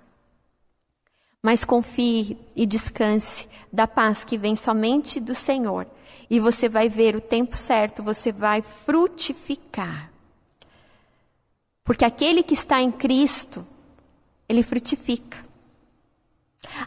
Mas 1.42 1.64
confie 1.64 2.38
e 2.54 2.66
descanse 2.66 3.48
da 3.72 3.86
paz 3.86 4.24
que 4.24 4.38
vem 4.38 4.54
somente 4.54 5.20
do 5.20 5.34
Senhor, 5.34 5.86
e 6.30 6.40
você 6.40 6.68
vai 6.68 6.88
ver 6.88 7.16
o 7.16 7.20
tempo 7.20 7.56
certo, 7.56 8.02
você 8.02 8.32
vai 8.32 8.62
frutificar. 8.62 10.10
Porque 11.82 12.04
aquele 12.04 12.42
que 12.42 12.54
está 12.54 12.80
em 12.80 12.90
Cristo, 12.90 13.66
ele 14.48 14.62
frutifica. 14.62 15.44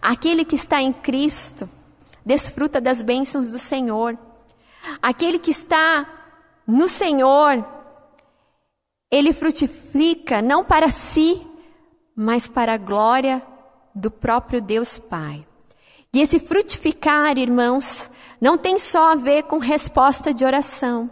Aquele 0.02 0.44
que 0.46 0.56
está 0.56 0.82
em 0.82 0.92
Cristo 0.92 1.70
desfruta 2.26 2.82
das 2.82 3.02
bênçãos 3.02 3.52
do 3.52 3.60
Senhor. 3.60 4.18
Aquele 5.02 5.40
que 5.40 5.52
está 5.52 6.06
no 6.66 6.90
Senhor, 6.90 7.66
ele 9.10 9.32
frutifica 9.32 10.42
não 10.42 10.64
para 10.64 10.90
si, 10.90 11.46
mas 12.16 12.48
para 12.48 12.74
a 12.74 12.78
glória 12.78 13.42
do 13.96 14.12
próprio 14.12 14.62
Deus 14.62 14.98
Pai. 14.98 15.46
E 16.14 16.22
esse 16.22 16.40
frutificar, 16.40 17.38
irmãos, 17.38 18.10
não 18.40 18.58
tem 18.58 18.80
só 18.80 19.12
a 19.12 19.16
ver 19.16 19.44
com 19.44 19.58
resposta 19.58 20.34
de 20.34 20.46
oração, 20.46 21.10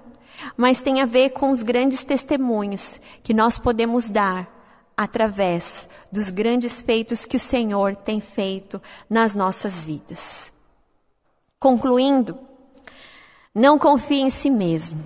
mas 0.58 0.82
tem 0.82 1.02
a 1.02 1.06
ver 1.06 1.32
com 1.32 1.52
os 1.52 1.64
grandes 1.64 2.04
testemunhos 2.04 3.00
que 3.24 3.34
nós 3.34 3.58
podemos 3.58 4.10
dar 4.10 4.55
através 4.98 5.88
dos 6.12 6.30
grandes 6.30 6.82
feitos 6.82 7.26
que 7.26 7.38
o 7.38 7.40
Senhor 7.40 7.96
tem 7.96 8.22
feito 8.22 8.82
nas 9.10 9.36
nossas 9.36 9.84
vidas. 9.84 10.52
Concluindo, 11.60 12.38
não 13.54 13.80
confie 13.80 14.22
em 14.22 14.30
si 14.30 14.50
mesmo. 14.50 15.04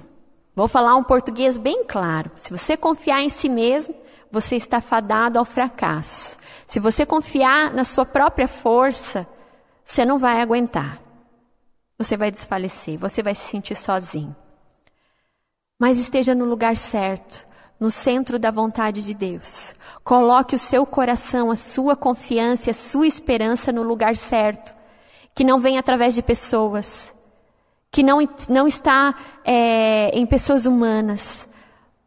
Vou 0.55 0.67
falar 0.67 0.95
um 0.95 1.03
português 1.03 1.57
bem 1.57 1.85
claro. 1.85 2.31
Se 2.35 2.51
você 2.51 2.75
confiar 2.75 3.21
em 3.21 3.29
si 3.29 3.47
mesmo, 3.47 3.95
você 4.31 4.55
está 4.55 4.81
fadado 4.81 5.39
ao 5.39 5.45
fracasso. 5.45 6.37
Se 6.67 6.79
você 6.79 7.05
confiar 7.05 7.73
na 7.73 7.83
sua 7.83 8.05
própria 8.05 8.47
força, 8.47 9.27
você 9.83 10.05
não 10.05 10.19
vai 10.19 10.41
aguentar. 10.41 11.01
Você 11.97 12.15
vai 12.15 12.29
desfalecer, 12.29 12.97
você 12.97 13.23
vai 13.23 13.33
se 13.33 13.49
sentir 13.49 13.75
sozinho. 13.75 14.35
Mas 15.79 15.97
esteja 15.97 16.35
no 16.35 16.45
lugar 16.45 16.75
certo, 16.77 17.47
no 17.79 17.89
centro 17.89 18.37
da 18.37 18.51
vontade 18.51 19.03
de 19.03 19.13
Deus. 19.13 19.73
Coloque 20.03 20.55
o 20.55 20.59
seu 20.59 20.85
coração, 20.85 21.49
a 21.49 21.55
sua 21.55 21.95
confiança, 21.95 22.71
a 22.71 22.73
sua 22.73 23.07
esperança 23.07 23.71
no 23.71 23.83
lugar 23.83 24.17
certo, 24.17 24.73
que 25.33 25.43
não 25.43 25.59
vem 25.59 25.77
através 25.77 26.13
de 26.13 26.21
pessoas, 26.21 27.13
que 27.89 28.03
não, 28.03 28.19
não 28.49 28.67
está 28.67 29.15
é, 29.45 30.09
em 30.13 30.25
pessoas 30.25 30.65
humanas, 30.65 31.47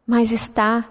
mas 0.05 0.31
está 0.31 0.87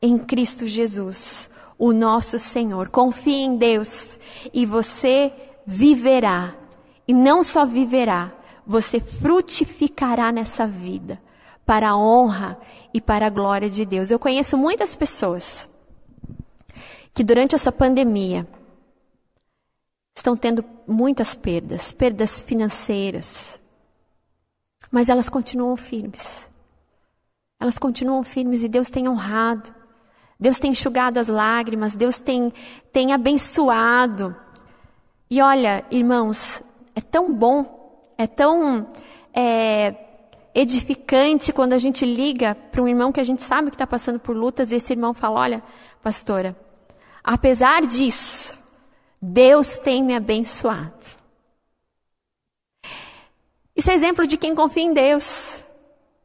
em 0.00 0.16
Cristo 0.16 0.66
Jesus, 0.66 1.50
o 1.76 1.92
nosso 1.92 2.38
Senhor. 2.38 2.90
Confie 2.90 3.42
em 3.42 3.56
Deus 3.56 4.18
e 4.54 4.64
você 4.64 5.32
viverá. 5.66 6.54
E 7.08 7.12
não 7.12 7.42
só 7.42 7.66
viverá, 7.66 8.30
você 8.64 9.00
frutificará 9.00 10.30
nessa 10.30 10.66
vida 10.66 11.20
para 11.64 11.90
a 11.90 11.96
honra 11.96 12.58
e 12.92 13.00
para 13.00 13.26
a 13.26 13.30
glória 13.30 13.70
de 13.70 13.84
Deus. 13.84 14.10
Eu 14.10 14.18
conheço 14.18 14.56
muitas 14.56 14.94
pessoas 14.94 15.68
que 17.14 17.22
durante 17.22 17.54
essa 17.54 17.70
pandemia 17.70 18.46
estão 20.14 20.36
tendo 20.36 20.64
muitas 20.86 21.34
perdas, 21.34 21.92
perdas 21.92 22.40
financeiras, 22.40 23.60
mas 24.90 25.08
elas 25.08 25.28
continuam 25.28 25.76
firmes. 25.76 26.48
Elas 27.58 27.78
continuam 27.78 28.22
firmes 28.22 28.62
e 28.62 28.68
Deus 28.68 28.90
tem 28.90 29.08
honrado. 29.08 29.72
Deus 30.38 30.58
tem 30.58 30.72
enxugado 30.72 31.20
as 31.20 31.28
lágrimas, 31.28 31.94
Deus 31.94 32.18
tem, 32.18 32.52
tem 32.92 33.12
abençoado. 33.12 34.34
E 35.30 35.40
olha, 35.40 35.84
irmãos, 35.90 36.62
é 36.94 37.00
tão 37.00 37.32
bom, 37.32 38.02
é 38.18 38.26
tão 38.26 38.88
é, 39.32 39.94
edificante 40.54 41.52
quando 41.52 41.72
a 41.72 41.78
gente 41.78 42.04
liga 42.04 42.54
para 42.54 42.82
um 42.82 42.88
irmão 42.88 43.10
que 43.10 43.20
a 43.20 43.24
gente 43.24 43.42
sabe 43.42 43.70
que 43.70 43.74
está 43.74 43.86
passando 43.86 44.18
por 44.18 44.36
lutas 44.36 44.70
e 44.70 44.76
esse 44.76 44.92
irmão 44.92 45.14
fala: 45.14 45.40
Olha, 45.40 45.62
pastora, 46.02 46.56
apesar 47.24 47.82
disso, 47.86 48.58
Deus 49.20 49.78
tem 49.78 50.02
me 50.02 50.14
abençoado. 50.14 51.22
Isso 53.74 53.90
é 53.90 53.94
exemplo 53.94 54.26
de 54.26 54.36
quem 54.36 54.54
confia 54.54 54.82
em 54.82 54.92
Deus, 54.92 55.62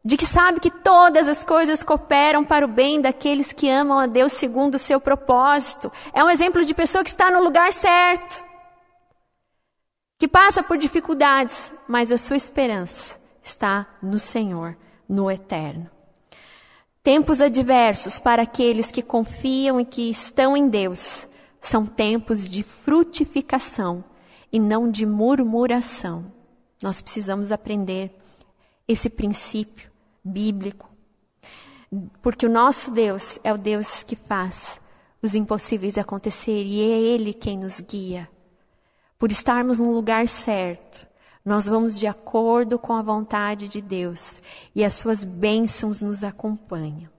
de 0.04 0.18
que 0.18 0.26
sabe 0.26 0.60
que 0.60 0.70
todas 0.70 1.30
as 1.30 1.46
coisas 1.46 1.82
cooperam 1.82 2.44
para 2.44 2.66
o 2.66 2.68
bem 2.68 3.00
daqueles 3.00 3.54
que 3.54 3.70
amam 3.70 3.98
a 3.98 4.06
Deus 4.06 4.34
segundo 4.34 4.76
o 4.76 4.80
seu 4.80 5.00
propósito. 5.00 5.90
É 6.12 6.22
um 6.22 6.30
exemplo 6.30 6.66
de 6.66 6.74
pessoa 6.74 7.04
que 7.04 7.10
está 7.10 7.32
no 7.32 7.42
lugar 7.42 7.72
certo, 7.72 8.44
que 10.20 10.28
passa 10.28 10.62
por 10.62 10.78
dificuldades, 10.78 11.72
mas 11.88 12.12
a 12.12 12.18
sua 12.18 12.36
esperança 12.36 13.27
está 13.48 13.88
no 14.02 14.20
Senhor, 14.20 14.78
no 15.08 15.32
eterno. 15.32 15.90
Tempos 17.02 17.40
adversos 17.40 18.20
para 18.20 18.42
aqueles 18.42 18.92
que 18.92 19.02
confiam 19.02 19.80
e 19.80 19.86
que 19.86 20.10
estão 20.10 20.58
em 20.58 20.68
Deus 20.68 21.28
são 21.62 21.86
tempos 21.86 22.48
de 22.48 22.64
frutificação 22.64 24.04
e 24.52 24.60
não 24.60 24.92
de 24.92 25.06
murmuração. 25.06 26.32
Nós 26.84 27.02
precisamos 27.02 27.52
aprender 27.52 28.14
esse 28.88 29.10
princípio 29.10 29.90
bíblico, 30.24 30.90
porque 32.22 32.46
o 32.46 32.52
nosso 32.52 32.92
Deus 32.92 33.40
é 33.44 33.54
o 33.54 33.58
Deus 33.58 34.04
que 34.04 34.16
faz 34.16 34.82
os 35.22 35.34
impossíveis 35.34 35.98
acontecer 35.98 36.64
e 36.64 36.82
é 36.82 37.00
Ele 37.00 37.34
quem 37.34 37.58
nos 37.58 37.80
guia. 37.80 38.30
Por 39.18 39.32
estarmos 39.32 39.80
no 39.80 39.92
lugar 39.92 40.28
certo, 40.28 41.07
nós 41.48 41.66
vamos 41.66 41.98
de 41.98 42.06
acordo 42.06 42.78
com 42.78 42.92
a 42.92 43.02
vontade 43.02 43.70
de 43.70 43.80
Deus 43.80 44.42
e 44.76 44.84
as 44.84 44.96
suas 44.96 45.24
bênçãos 45.24 46.02
nos 46.02 46.22
acompanham. 46.22 47.10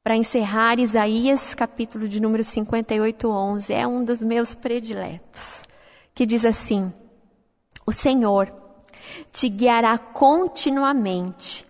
Para 0.00 0.14
encerrar, 0.14 0.78
Isaías, 0.78 1.52
capítulo 1.52 2.06
de 2.06 2.22
número 2.22 2.44
58, 2.44 3.28
11, 3.28 3.74
é 3.74 3.84
um 3.84 4.04
dos 4.04 4.22
meus 4.22 4.54
prediletos, 4.54 5.64
que 6.14 6.24
diz 6.24 6.44
assim: 6.44 6.92
O 7.84 7.90
Senhor 7.90 8.54
te 9.32 9.48
guiará 9.48 9.98
continuamente, 9.98 11.66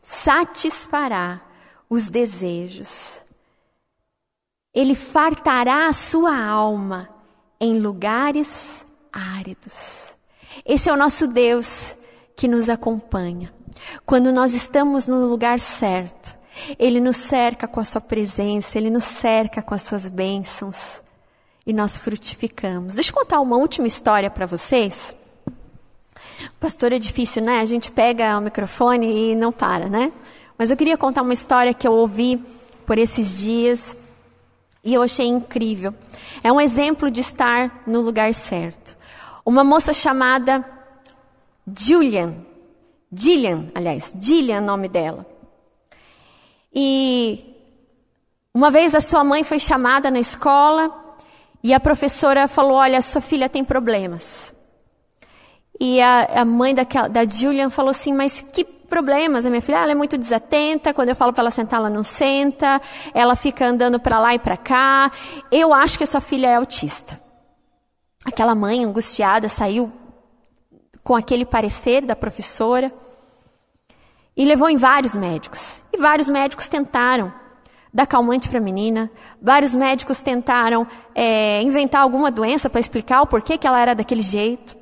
satisfará 0.00 1.40
os 1.90 2.08
desejos. 2.08 3.20
Ele 4.72 4.94
fartará 4.94 5.88
a 5.88 5.92
sua 5.92 6.40
alma 6.40 7.10
em 7.58 7.80
lugares 7.80 8.86
áridos. 9.12 10.15
Esse 10.64 10.88
é 10.88 10.92
o 10.92 10.96
nosso 10.96 11.26
Deus 11.26 11.96
que 12.34 12.48
nos 12.48 12.68
acompanha. 12.68 13.52
Quando 14.04 14.32
nós 14.32 14.54
estamos 14.54 15.06
no 15.06 15.26
lugar 15.26 15.60
certo, 15.60 16.34
Ele 16.78 17.00
nos 17.00 17.16
cerca 17.16 17.68
com 17.68 17.80
a 17.80 17.84
Sua 17.84 18.00
presença, 18.00 18.78
Ele 18.78 18.90
nos 18.90 19.04
cerca 19.04 19.62
com 19.62 19.74
as 19.74 19.82
Suas 19.82 20.08
bênçãos 20.08 21.02
e 21.66 21.72
nós 21.72 21.98
frutificamos. 21.98 22.94
Deixa 22.94 23.10
eu 23.10 23.14
contar 23.14 23.40
uma 23.40 23.56
última 23.56 23.86
história 23.86 24.30
para 24.30 24.46
vocês. 24.46 25.14
Pastor, 26.60 26.92
é 26.92 26.98
difícil, 26.98 27.42
né? 27.42 27.60
A 27.60 27.64
gente 27.64 27.90
pega 27.90 28.38
o 28.38 28.40
microfone 28.40 29.32
e 29.32 29.34
não 29.34 29.50
para, 29.50 29.88
né? 29.88 30.12
Mas 30.56 30.70
eu 30.70 30.76
queria 30.76 30.96
contar 30.96 31.22
uma 31.22 31.32
história 31.32 31.74
que 31.74 31.86
eu 31.86 31.92
ouvi 31.92 32.40
por 32.86 32.98
esses 32.98 33.38
dias 33.38 33.96
e 34.84 34.94
eu 34.94 35.02
achei 35.02 35.26
incrível. 35.26 35.92
É 36.44 36.52
um 36.52 36.60
exemplo 36.60 37.10
de 37.10 37.20
estar 37.20 37.82
no 37.86 38.00
lugar 38.00 38.32
certo. 38.32 38.85
Uma 39.46 39.62
moça 39.62 39.94
chamada 39.94 40.64
Julian, 41.78 42.34
Gillian, 43.12 43.70
aliás, 43.76 44.12
Gillian, 44.20 44.60
nome 44.60 44.88
dela. 44.88 45.24
E 46.74 47.54
uma 48.52 48.72
vez 48.72 48.92
a 48.92 49.00
sua 49.00 49.22
mãe 49.22 49.44
foi 49.44 49.60
chamada 49.60 50.10
na 50.10 50.18
escola 50.18 50.90
e 51.62 51.72
a 51.72 51.78
professora 51.78 52.48
falou: 52.48 52.72
Olha, 52.72 53.00
sua 53.00 53.20
filha 53.20 53.48
tem 53.48 53.62
problemas. 53.62 54.52
E 55.78 56.00
a, 56.00 56.40
a 56.40 56.44
mãe 56.44 56.74
da, 56.74 56.82
da 56.82 57.24
Julian 57.24 57.70
falou 57.70 57.92
assim: 57.92 58.12
Mas 58.12 58.42
que 58.42 58.64
problemas? 58.64 59.46
A 59.46 59.48
minha 59.48 59.62
filha 59.62 59.76
ela 59.76 59.92
é 59.92 59.94
muito 59.94 60.18
desatenta. 60.18 60.92
Quando 60.92 61.10
eu 61.10 61.14
falo 61.14 61.32
para 61.32 61.42
ela 61.42 61.50
sentar, 61.52 61.78
ela 61.78 61.88
não 61.88 62.02
senta. 62.02 62.82
Ela 63.14 63.36
fica 63.36 63.64
andando 63.64 64.00
para 64.00 64.18
lá 64.18 64.34
e 64.34 64.40
para 64.40 64.56
cá. 64.56 65.12
Eu 65.52 65.72
acho 65.72 65.96
que 65.96 66.02
a 66.02 66.06
sua 66.06 66.20
filha 66.20 66.48
é 66.48 66.56
autista. 66.56 67.25
Aquela 68.26 68.56
mãe 68.56 68.84
angustiada 68.84 69.48
saiu 69.48 69.92
com 71.04 71.14
aquele 71.14 71.46
parecer 71.46 72.04
da 72.04 72.16
professora 72.16 72.92
e 74.36 74.44
levou 74.44 74.68
em 74.68 74.76
vários 74.76 75.14
médicos. 75.14 75.80
E 75.92 75.96
vários 75.96 76.28
médicos 76.28 76.68
tentaram 76.68 77.32
dar 77.94 78.04
calmante 78.04 78.48
para 78.48 78.58
a 78.58 78.60
menina. 78.60 79.08
Vários 79.40 79.76
médicos 79.76 80.22
tentaram 80.22 80.88
é, 81.14 81.62
inventar 81.62 82.02
alguma 82.02 82.28
doença 82.28 82.68
para 82.68 82.80
explicar 82.80 83.22
o 83.22 83.28
porquê 83.28 83.56
que 83.56 83.64
ela 83.64 83.80
era 83.80 83.94
daquele 83.94 84.22
jeito. 84.22 84.76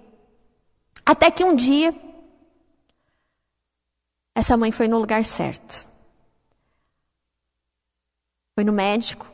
Até 1.05 1.31
que 1.31 1.45
um 1.45 1.55
dia, 1.55 1.95
essa 4.35 4.57
mãe 4.57 4.73
foi 4.73 4.89
no 4.89 4.99
lugar 4.99 5.23
certo. 5.23 5.87
Foi 8.55 8.65
no 8.65 8.73
médico, 8.73 9.31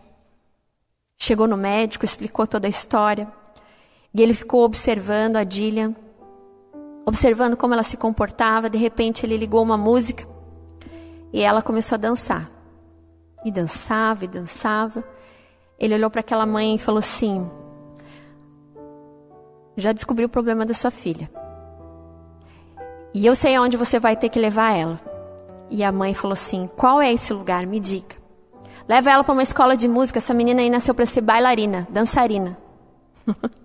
chegou 1.17 1.47
no 1.47 1.57
médico, 1.57 2.05
explicou 2.05 2.45
toda 2.45 2.67
a 2.67 2.71
história. 2.71 3.40
E 4.13 4.21
ele 4.21 4.35
ficou 4.35 4.65
observando 4.65 5.37
a 5.37 5.45
Dillian, 5.45 5.95
observando 7.07 7.57
como 7.57 7.75
ela 7.75 7.83
se 7.83 7.97
comportava. 7.97 8.69
De 8.69 8.77
repente, 8.77 9.25
ele 9.25 9.37
ligou 9.37 9.63
uma 9.63 9.77
música 9.77 10.27
e 11.33 11.41
ela 11.43 11.63
começou 11.63 11.97
a 11.97 11.99
dançar. 11.99 12.51
E 13.45 13.51
dançava 13.51 14.25
e 14.25 14.29
dançava. 14.29 15.05
Ele 15.79 15.95
olhou 15.95 16.11
para 16.11 16.21
aquela 16.21 16.45
mãe 16.45 16.75
e 16.75 16.79
falou 16.79 16.99
assim: 16.99 17.49
Já 19.77 19.93
descobri 19.93 20.25
o 20.25 20.29
problema 20.29 20.67
da 20.67 20.75
sua 20.75 20.91
filha. 20.91 21.31
E 23.15 23.25
eu 23.25 23.35
sei 23.35 23.55
aonde 23.55 23.77
você 23.77 23.99
vai 23.99 24.17
ter 24.17 24.29
que 24.29 24.39
levar 24.39 24.73
ela. 24.73 25.01
E 25.71 25.85
a 25.85 25.93
mãe 25.93 26.15
falou 26.15 26.33
assim: 26.33 26.69
Qual 26.77 27.01
é 27.01 27.13
esse 27.13 27.33
lugar? 27.33 27.65
Me 27.65 27.79
diga. 27.79 28.21
Leva 28.89 29.11
ela 29.11 29.23
para 29.23 29.33
uma 29.33 29.43
escola 29.43 29.77
de 29.77 29.89
música. 29.89 30.19
Essa 30.19 30.35
menina 30.35 30.61
aí 30.61 30.69
nasceu 30.69 30.95
para 30.95 31.07
ser 31.07 31.21
bailarina, 31.21 31.87
dançarina. 31.91 32.59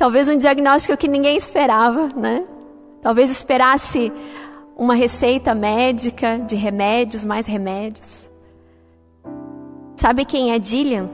Talvez 0.00 0.30
um 0.30 0.38
diagnóstico 0.38 0.96
que 0.96 1.06
ninguém 1.06 1.36
esperava, 1.36 2.08
né? 2.16 2.46
Talvez 3.02 3.30
esperasse 3.30 4.10
uma 4.74 4.94
receita 4.94 5.54
médica 5.54 6.38
de 6.38 6.56
remédios, 6.56 7.22
mais 7.22 7.46
remédios. 7.46 8.30
Sabe 9.98 10.24
quem 10.24 10.54
é 10.54 10.58
Dillian? 10.58 11.10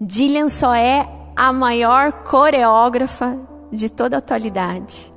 Dillian 0.00 0.48
só 0.48 0.74
é 0.74 1.06
a 1.36 1.52
maior 1.52 2.12
coreógrafa 2.24 3.38
de 3.70 3.90
toda 3.90 4.16
a 4.16 4.20
atualidade. 4.20 5.12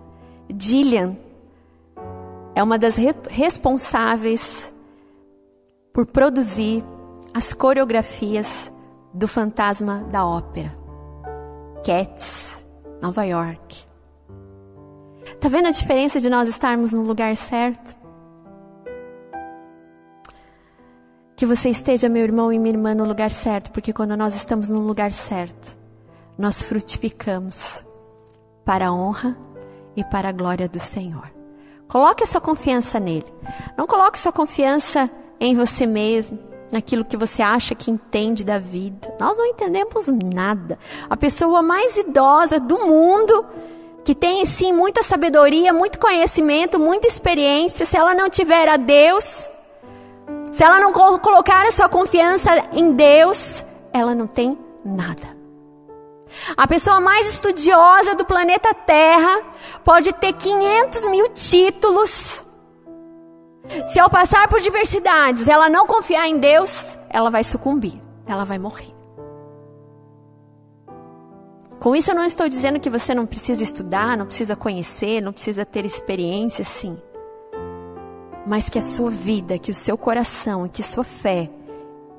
Gillian 0.54 1.16
é 2.54 2.62
uma 2.62 2.78
das 2.78 2.98
re 2.98 3.16
responsáveis 3.30 4.70
por 5.94 6.06
produzir 6.06 6.84
as 7.34 7.54
coreografias 7.54 8.70
do 9.14 9.30
Fantasma 9.30 10.06
da 10.12 10.26
Ópera. 10.26 10.79
Cats, 11.84 12.64
Nova 13.02 13.24
York. 13.24 13.86
Tá 15.40 15.48
vendo 15.48 15.68
a 15.68 15.72
diferença 15.72 16.20
de 16.20 16.30
nós 16.30 16.50
estarmos 16.50 16.92
no 16.92 17.02
lugar 17.02 17.36
certo? 17.38 17.96
Que 21.36 21.46
você 21.46 21.70
esteja, 21.70 22.10
meu 22.10 22.24
irmão 22.24 22.52
e 22.52 22.60
minha 22.60 22.74
irmã, 22.74 22.94
no 22.94 23.06
lugar 23.06 23.32
certo, 23.32 23.72
porque 23.72 23.94
quando 23.94 24.18
nós 24.18 24.36
estamos 24.36 24.70
no 24.70 24.80
lugar 24.82 25.14
certo, 25.14 25.78
nós 26.38 26.62
frutificamos 26.62 27.86
para 28.66 28.88
a 28.88 28.94
honra 28.94 29.38
e 29.96 30.04
para 30.04 30.30
a 30.30 30.34
glória 30.34 30.68
do 30.68 30.80
Senhor. 30.80 31.32
Coloque 31.88 32.24
a 32.24 32.28
sua 32.28 32.42
confiança 32.42 33.00
nele. 33.00 33.34
Não 33.78 33.88
coloque 33.88 34.20
sua 34.20 34.32
confiança 34.34 35.10
em 35.40 35.56
você 35.56 35.86
mesmo, 35.86 36.38
naquilo 36.72 37.06
que 37.06 37.18
você 37.18 37.42
acha 37.42 37.76
que 37.76 37.92
entende 37.92 38.44
da 38.44 38.58
vida. 38.58 39.14
Nós 39.20 39.38
não 39.38 39.46
entendemos 39.46 40.08
nada. 40.08 40.78
A 41.10 41.18
pessoa 41.18 41.62
mais 41.62 41.98
idosa 41.98 42.60
do 42.60 42.78
mundo, 42.86 43.46
que 44.04 44.16
tem 44.16 44.46
sim 44.46 44.72
muita 44.74 45.04
sabedoria, 45.04 45.74
muito 45.74 46.00
conhecimento, 46.00 46.80
muita 46.80 47.08
experiência, 47.08 47.86
se 47.86 47.98
ela 47.98 48.14
não 48.14 48.30
tiver 48.30 48.68
a 48.68 48.78
Deus, 48.78 49.50
se 50.52 50.64
ela 50.64 50.80
não 50.80 50.92
colocar 50.92 51.66
a 51.66 51.72
sua 51.72 51.90
confiança 51.90 52.52
em 52.74 52.94
Deus, 52.94 53.64
ela 53.94 54.16
não 54.16 54.28
tem 54.28 54.58
nada. 54.84 55.38
A 56.56 56.68
pessoa 56.68 57.00
mais 57.00 57.28
estudiosa 57.28 58.16
do 58.16 58.26
planeta 58.26 58.74
Terra 58.74 59.42
pode 59.84 60.14
ter 60.14 60.34
500 60.34 61.06
mil 61.06 61.28
títulos, 61.30 62.44
Se 63.88 64.00
ao 64.00 64.10
passar 64.10 64.48
por 64.48 64.60
diversidades 64.60 65.48
ela 65.48 65.70
não 65.70 65.86
confiar 65.86 66.28
em 66.28 66.40
Deus, 66.40 66.98
ela 67.10 67.30
vai 67.30 67.44
sucumbir, 67.44 68.02
ela 68.26 68.44
vai 68.44 68.58
morrer. 68.58 68.96
Com 71.80 71.96
isso 71.96 72.12
eu 72.12 72.16
não 72.16 72.26
estou 72.26 72.50
dizendo 72.50 72.80
que 72.80 72.90
você 72.90 73.16
não 73.16 73.26
precisa 73.26 73.64
estudar, 73.64 74.18
não 74.18 74.26
precisa 74.26 74.56
conhecer, 74.56 75.22
não 75.22 75.32
precisa 75.32 75.66
ter 75.66 75.86
experiência, 75.86 76.66
sim. 76.66 76.98
Mas 78.46 78.70
que 78.70 78.78
a 78.78 78.82
sua 78.82 79.10
vida, 79.10 79.58
que 79.58 79.72
o 79.72 79.76
seu 79.76 79.98
coração, 79.98 80.68
que 80.68 80.84
sua 80.84 81.04
fé 81.04 81.50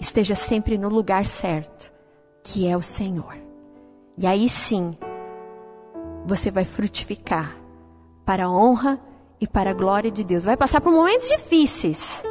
esteja 0.01 0.35
sempre 0.35 0.79
no 0.79 0.89
lugar 0.89 1.27
certo, 1.27 1.93
que 2.43 2.67
é 2.67 2.75
o 2.77 2.83
Senhor. 2.83 3.37
E 4.17 4.27
aí 4.27 4.49
sim, 4.49 4.93
você 6.25 6.51
vai 6.51 6.65
frutificar 6.65 7.57
para 8.25 8.45
a 8.45 8.51
honra 8.51 8.99
e 9.41 9.47
para 9.47 9.71
a 9.71 9.75
glória 9.75 10.11
de 10.11 10.23
Deus. 10.23 10.45
Vai 10.45 10.57
passar 10.57 10.81
por 10.81 10.93
momentos 10.93 11.29
difíceis, 11.29 12.23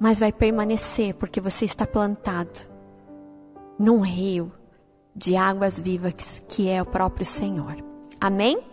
mas 0.00 0.18
vai 0.18 0.32
permanecer 0.32 1.14
porque 1.14 1.40
você 1.40 1.64
está 1.64 1.86
plantado 1.86 2.60
num 3.78 4.00
rio 4.00 4.52
de 5.14 5.36
águas 5.36 5.78
vivas 5.78 6.42
que 6.48 6.68
é 6.68 6.80
o 6.80 6.86
próprio 6.86 7.26
Senhor. 7.26 7.76
Amém? 8.20 8.71